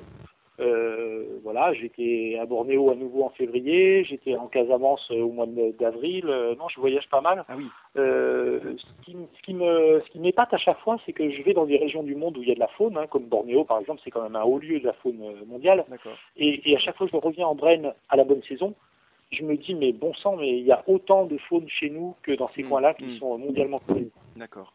Euh, 0.60 1.40
voilà, 1.44 1.72
j'étais 1.74 2.38
à 2.42 2.46
Bornéo 2.46 2.90
à 2.90 2.96
nouveau 2.96 3.24
en 3.24 3.30
février, 3.30 4.04
j'étais 4.06 4.36
en 4.36 4.48
Casamance 4.48 5.10
au 5.12 5.32
mois 5.32 5.46
d'avril. 5.46 6.26
Euh, 6.28 6.56
non, 6.56 6.68
je 6.68 6.80
voyage 6.80 7.08
pas 7.10 7.22
mal. 7.22 7.46
Ah 7.48 7.54
oui. 7.56 7.68
Euh, 7.98 8.60
ce 8.78 9.06
qui, 9.06 9.16
ce 9.38 9.42
qui 9.44 9.54
me, 9.54 10.02
ce 10.06 10.12
qui 10.12 10.20
m'épate 10.20 10.54
à 10.54 10.58
chaque 10.58 10.80
fois, 10.80 10.98
c'est 11.06 11.14
que 11.14 11.30
je 11.30 11.42
vais 11.44 11.54
dans 11.54 11.66
des 11.66 11.78
régions 11.78 12.04
du 12.04 12.16
monde 12.16 12.38
où 12.38 12.42
il 12.42 12.50
y 12.50 12.52
a 12.52 12.56
de 12.56 12.60
la 12.60 12.68
faune, 12.70 12.98
hein, 12.98 13.06
comme 13.08 13.26
Bornéo 13.26 13.66
par 13.66 13.80
exemple, 13.80 14.02
c'est 14.04 14.12
quand 14.12 14.24
même 14.24 14.36
un 14.36 14.44
haut 14.44 14.60
lieu 14.60 14.80
de 14.80 14.86
la 14.86 14.94
faune 14.94 15.22
mondiale. 15.46 15.86
Et, 16.38 16.72
et, 16.72 16.76
à 16.76 16.80
chaque 16.80 16.98
fois 16.98 17.08
que 17.08 17.14
je 17.14 17.18
reviens 17.18 17.48
en 17.48 17.56
Brenne 17.56 17.94
à 18.10 18.16
la 18.16 18.24
bonne 18.24 18.42
saison, 18.44 18.74
je 19.32 19.44
me 19.44 19.58
dis 19.58 19.76
mais 19.76 19.92
bon 19.92 20.14
sang, 20.16 20.38
mais 20.38 20.58
il 20.58 20.66
y 20.66 20.72
a 20.72 20.84
autant 20.88 21.26
de 21.26 21.38
faune 21.38 21.68
chez 21.70 21.90
nous 21.90 22.16
que 22.24 22.32
dans 22.32 22.50
ces 22.56 22.64
mmh. 22.64 22.70
coins-là 22.70 22.94
qui 22.96 23.06
mmh. 23.06 23.18
sont 23.20 23.38
mondialement 23.38 23.80
connus. 23.80 24.10
D'accord 24.36 24.74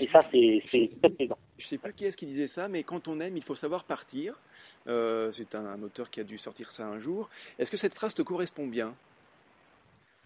et 0.00 0.06
ça, 0.08 0.20
c'est 0.30 0.90
très 1.00 1.10
plaisant. 1.10 1.38
Je 1.58 1.66
sais 1.66 1.78
plus 1.78 1.92
qui 1.92 2.04
est-ce 2.04 2.16
qui 2.16 2.26
disait 2.26 2.46
ça, 2.46 2.68
mais 2.68 2.82
quand 2.82 3.08
on 3.08 3.20
aime, 3.20 3.36
il 3.36 3.42
faut 3.42 3.54
savoir 3.54 3.84
partir. 3.84 4.34
Euh, 4.86 5.30
c'est 5.32 5.54
un, 5.54 5.80
auteur 5.82 6.10
qui 6.10 6.20
a 6.20 6.24
dû 6.24 6.38
sortir 6.38 6.72
ça 6.72 6.86
un 6.86 6.98
jour. 6.98 7.28
Est-ce 7.58 7.70
que 7.70 7.76
cette 7.76 7.94
phrase 7.94 8.14
te 8.14 8.22
correspond 8.22 8.66
bien? 8.66 8.94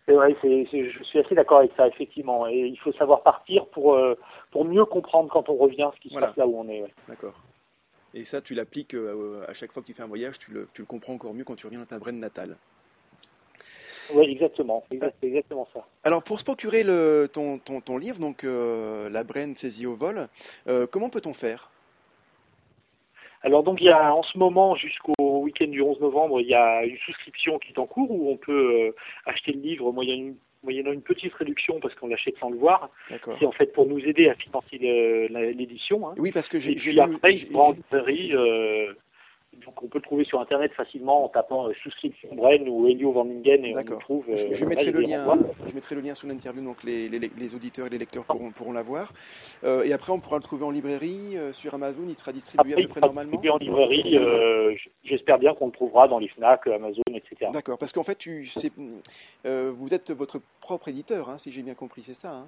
Ouais, 0.08 0.36
je 0.42 1.04
suis 1.04 1.18
assez 1.18 1.34
d'accord 1.34 1.58
avec 1.58 1.72
ça, 1.76 1.88
effectivement. 1.88 2.46
Et 2.46 2.66
il 2.66 2.78
faut 2.78 2.92
savoir 2.92 3.22
partir 3.22 3.66
pour, 3.66 3.94
euh, 3.94 4.16
pour 4.50 4.64
mieux 4.64 4.84
comprendre 4.84 5.28
quand 5.30 5.48
on 5.48 5.56
revient 5.56 5.90
ce 5.96 6.00
qui 6.00 6.14
se 6.14 6.18
passe 6.18 6.36
là 6.36 6.46
où 6.46 6.58
on 6.58 6.68
est. 6.68 6.84
D'accord. 7.08 7.34
Et 8.14 8.24
ça, 8.24 8.40
tu 8.40 8.54
l'appliques 8.54 8.94
euh, 8.94 9.44
à 9.48 9.52
chaque 9.52 9.72
fois 9.72 9.82
que 9.82 9.88
tu 9.88 9.92
fais 9.92 10.02
un 10.02 10.06
voyage, 10.06 10.38
tu 10.38 10.52
le, 10.52 10.68
tu 10.72 10.82
le 10.82 10.86
comprends 10.86 11.14
encore 11.14 11.34
mieux 11.34 11.44
quand 11.44 11.56
tu 11.56 11.66
reviens 11.66 11.80
dans 11.80 11.86
ta 11.86 11.98
Brenne 11.98 12.18
natale. 12.18 12.56
Oui, 14.14 14.30
exactement. 14.30 14.84
C'est 14.90 15.26
exactement 15.26 15.68
ça. 15.72 15.86
Alors, 16.04 16.22
pour 16.22 16.38
se 16.38 16.44
procurer 16.44 16.84
le, 16.84 17.28
ton, 17.32 17.58
ton, 17.58 17.80
ton 17.80 17.98
livre, 17.98 18.18
donc 18.18 18.44
euh, 18.44 19.08
La 19.10 19.24
Brenne 19.24 19.56
saisie 19.56 19.86
au 19.86 19.94
vol, 19.94 20.28
comment 20.90 21.10
peut-on 21.10 21.34
faire? 21.34 21.70
Alors 23.46 23.62
donc 23.62 23.80
il 23.80 23.84
y 23.84 23.90
a 23.90 24.12
en 24.12 24.24
ce 24.24 24.36
moment 24.36 24.74
jusqu'au 24.74 25.40
week-end 25.42 25.68
du 25.68 25.80
11 25.80 26.00
novembre, 26.00 26.40
il 26.40 26.48
y 26.48 26.54
a 26.54 26.84
une 26.84 26.98
souscription 26.98 27.60
qui 27.60 27.72
est 27.72 27.78
en 27.78 27.86
cours 27.86 28.10
où 28.10 28.28
on 28.28 28.36
peut 28.36 28.88
euh, 28.88 28.94
acheter 29.24 29.52
le 29.52 29.60
livre 29.60 29.92
moyennant 29.92 30.92
une 30.92 31.02
petite 31.02 31.32
réduction 31.34 31.78
parce 31.78 31.94
qu'on 31.94 32.08
l'achète 32.08 32.36
sans 32.40 32.50
le 32.50 32.56
voir. 32.56 32.90
C'est 33.38 33.46
en 33.46 33.52
fait 33.52 33.72
pour 33.72 33.86
nous 33.86 34.00
aider 34.00 34.28
à 34.28 34.34
financer 34.34 34.78
l'édition. 35.54 36.08
Hein. 36.08 36.14
Oui, 36.18 36.32
parce 36.32 36.48
que 36.48 36.58
j'ai. 36.58 36.72
Et 36.72 36.74
puis 36.74 36.98
après, 36.98 37.34
euh, 38.32 38.92
donc 39.64 39.82
on 39.82 39.86
peut 39.88 39.98
le 39.98 40.02
trouver 40.02 40.24
sur 40.24 40.40
internet 40.40 40.72
facilement 40.72 41.24
en 41.24 41.28
tapant 41.28 41.68
euh, 41.68 41.72
souscription 41.82 42.28
Bren 42.34 42.68
ou 42.68 42.86
Elio 42.86 43.12
Vanningen 43.12 43.64
et 43.64 43.74
on 43.74 43.78
le 43.78 43.98
trouve. 43.98 44.24
je, 44.28 44.64
euh, 44.64 44.68
mettrai 44.68 44.92
le 44.92 45.00
lien, 45.00 45.36
je 45.66 45.74
mettrai 45.74 45.94
le 45.94 46.00
lien 46.00 46.14
sous 46.14 46.26
l'interview, 46.26 46.62
donc 46.62 46.82
les, 46.82 47.08
les, 47.08 47.18
les, 47.18 47.54
auditeurs 47.54 47.86
et 47.86 47.90
les 47.90 47.98
lecteurs 47.98 48.24
pourront, 48.24 48.50
pourront 48.50 48.72
l'avoir. 48.72 49.12
Euh, 49.64 49.84
et 49.84 49.92
après, 49.92 50.12
on 50.12 50.20
pourra 50.20 50.36
le 50.36 50.42
trouver 50.42 50.64
en 50.64 50.70
librairie, 50.70 51.36
sur 51.52 51.74
Amazon, 51.74 52.04
il 52.08 52.14
sera 52.14 52.32
distribué 52.32 52.74
à 52.74 52.76
peu 52.76 52.88
près 52.88 53.00
normalement. 53.00 53.40
en 53.50 53.56
librairie, 53.58 54.18
j'espère 55.04 55.38
bien 55.38 55.54
qu'on 55.54 55.66
le 55.66 55.72
trouvera 55.72 56.08
dans 56.08 56.18
les 56.18 56.28
Fnac, 56.28 56.66
Amazon, 56.66 57.02
etc. 57.14 57.50
D'accord, 57.52 57.78
parce 57.78 57.92
qu'en 57.92 58.04
fait, 58.04 58.16
tu, 58.16 58.48
vous 59.44 59.94
êtes 59.94 60.10
votre 60.10 60.40
propre 60.60 60.88
éditeur, 60.88 61.28
hein, 61.28 61.38
si 61.38 61.52
j'ai 61.52 61.62
bien 61.62 61.74
compris, 61.74 62.02
c'est 62.02 62.14
ça 62.14 62.32
hein? 62.32 62.46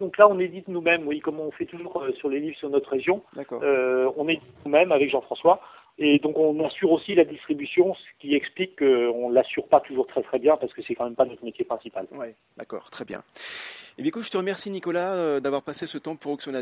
Donc 0.00 0.18
là, 0.18 0.28
on 0.28 0.38
édite 0.38 0.68
nous-mêmes, 0.68 1.06
oui, 1.06 1.20
comme 1.20 1.40
on 1.40 1.50
fait 1.50 1.64
toujours 1.64 2.04
sur 2.18 2.28
les 2.28 2.40
livres 2.40 2.56
sur 2.56 2.68
notre 2.68 2.90
région. 2.90 3.22
Euh, 3.52 4.10
on 4.16 4.28
édite 4.28 4.42
nous-mêmes 4.64 4.92
avec 4.92 5.10
Jean-François. 5.10 5.60
Et 5.98 6.18
donc 6.18 6.36
on 6.38 6.62
assure 6.64 6.92
aussi 6.92 7.14
la 7.14 7.24
distribution, 7.24 7.94
ce 7.94 8.20
qui 8.20 8.34
explique 8.34 8.78
qu'on 8.78 9.30
ne 9.30 9.34
l'assure 9.34 9.66
pas 9.66 9.80
toujours 9.80 10.06
très 10.06 10.22
très 10.22 10.38
bien 10.38 10.56
parce 10.56 10.72
que 10.74 10.82
c'est 10.82 10.94
quand 10.94 11.04
même 11.04 11.14
pas 11.14 11.24
notre 11.24 11.44
métier 11.44 11.64
principal. 11.64 12.06
Oui, 12.12 12.26
d'accord, 12.56 12.90
très 12.90 13.04
bien. 13.04 13.22
Et 13.98 14.00
eh 14.00 14.02
bien 14.02 14.08
écoute, 14.10 14.24
je 14.24 14.30
te 14.30 14.36
remercie 14.36 14.68
Nicolas 14.70 15.16
euh, 15.16 15.40
d'avoir 15.40 15.62
passé 15.62 15.86
ce 15.86 15.96
temps 15.96 16.16
pour 16.16 16.32
Auction. 16.32 16.52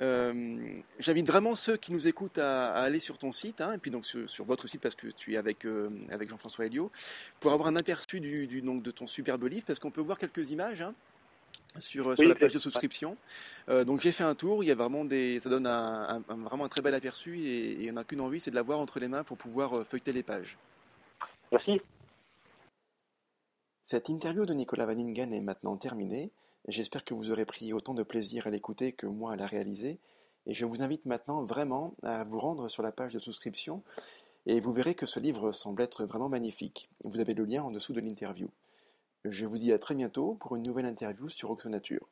Euh, 0.00 0.56
j'invite 0.98 1.28
vraiment 1.28 1.54
ceux 1.54 1.76
qui 1.76 1.92
nous 1.92 2.08
écoutent 2.08 2.38
à, 2.38 2.72
aller 2.72 2.98
sur 2.98 3.18
ton 3.18 3.30
site, 3.30 3.60
hein, 3.60 3.74
et 3.74 3.78
puis 3.78 3.92
donc 3.92 4.04
sur, 4.04 4.44
votre 4.44 4.66
site 4.66 4.80
parce 4.80 4.96
que 4.96 5.06
tu 5.06 5.34
es 5.34 5.36
avec, 5.36 5.64
euh, 5.64 5.90
avec 6.10 6.28
Jean-François 6.28 6.66
Helio, 6.66 6.90
pour 7.38 7.52
avoir 7.52 7.68
un 7.68 7.76
aperçu 7.76 8.18
de 8.18 8.90
ton 8.90 9.06
superbe 9.06 9.44
livre, 9.44 9.64
parce 9.64 9.78
qu'on 9.78 9.92
peut 9.92 10.00
voir 10.00 10.18
quelques 10.18 10.50
images. 10.50 10.82
Hein 10.82 10.92
sur, 11.78 12.16
sur 12.16 12.28
la 12.28 12.34
page 12.34 12.54
de 12.54 12.58
souscription. 12.58 13.16
Euh, 13.68 13.84
donc 13.84 14.00
j'ai 14.00 14.12
fait 14.12 14.24
un 14.24 14.34
tour, 14.34 14.64
il 14.64 14.66
y 14.66 14.70
a 14.70 14.74
vraiment 14.74 15.04
des, 15.04 15.40
ça 15.40 15.48
donne 15.48 15.66
un, 15.66 16.22
vraiment 16.28 16.64
un 16.64 16.68
très 16.68 16.82
bel 16.82 16.94
aperçu 16.94 17.40
et, 17.40 17.72
il 17.72 17.80
n'y 17.80 17.90
en 17.90 17.96
a 17.96 18.04
qu'une 18.04 18.20
envie, 18.20 18.40
c'est 18.40 18.50
de 18.50 18.56
l'avoir 18.56 18.80
entre 18.80 18.98
les 18.98 19.08
mains 19.08 19.24
pour 19.24 19.36
pouvoir 19.36 19.78
euh, 19.78 19.84
feuilleter 19.84 20.12
les 20.12 20.22
pages. 20.22 20.58
Merci. 21.52 21.80
Cette 23.82 24.08
interview 24.08 24.46
de 24.46 24.54
Nicolas 24.54 24.86
Vaningen 24.86 25.32
est 25.32 25.40
maintenant 25.40 25.76
terminée. 25.76 26.30
J'espère 26.68 27.04
que 27.04 27.14
vous 27.14 27.30
aurez 27.30 27.44
pris 27.44 27.72
autant 27.72 27.94
de 27.94 28.02
plaisir 28.02 28.46
à 28.46 28.50
l'écouter 28.50 28.92
que 28.92 29.06
moi 29.06 29.32
à 29.32 29.36
la 29.36 29.46
réaliser. 29.46 29.98
Et 30.46 30.54
je 30.54 30.64
vous 30.64 30.82
invite 30.82 31.06
maintenant 31.06 31.44
vraiment 31.44 31.94
à 32.02 32.24
vous 32.24 32.38
rendre 32.38 32.68
sur 32.68 32.82
la 32.82 32.92
page 32.92 33.14
de 33.14 33.18
souscription 33.18 33.82
et 34.46 34.60
vous 34.60 34.72
verrez 34.72 34.94
que 34.94 35.06
ce 35.06 35.20
livre 35.20 35.52
semble 35.52 35.82
être 35.82 36.04
vraiment 36.04 36.28
magnifique. 36.28 36.88
Vous 37.04 37.20
avez 37.20 37.34
le 37.34 37.44
lien 37.44 37.62
en 37.62 37.70
dessous 37.70 37.92
de 37.92 38.00
l'interview. 38.00 38.48
Je 39.26 39.44
vous 39.44 39.58
dis 39.58 39.70
à 39.70 39.78
très 39.78 39.94
bientôt 39.94 40.34
pour 40.40 40.56
une 40.56 40.62
nouvelle 40.62 40.86
interview 40.86 41.28
sur 41.28 41.50
Oxonature. 41.50 42.08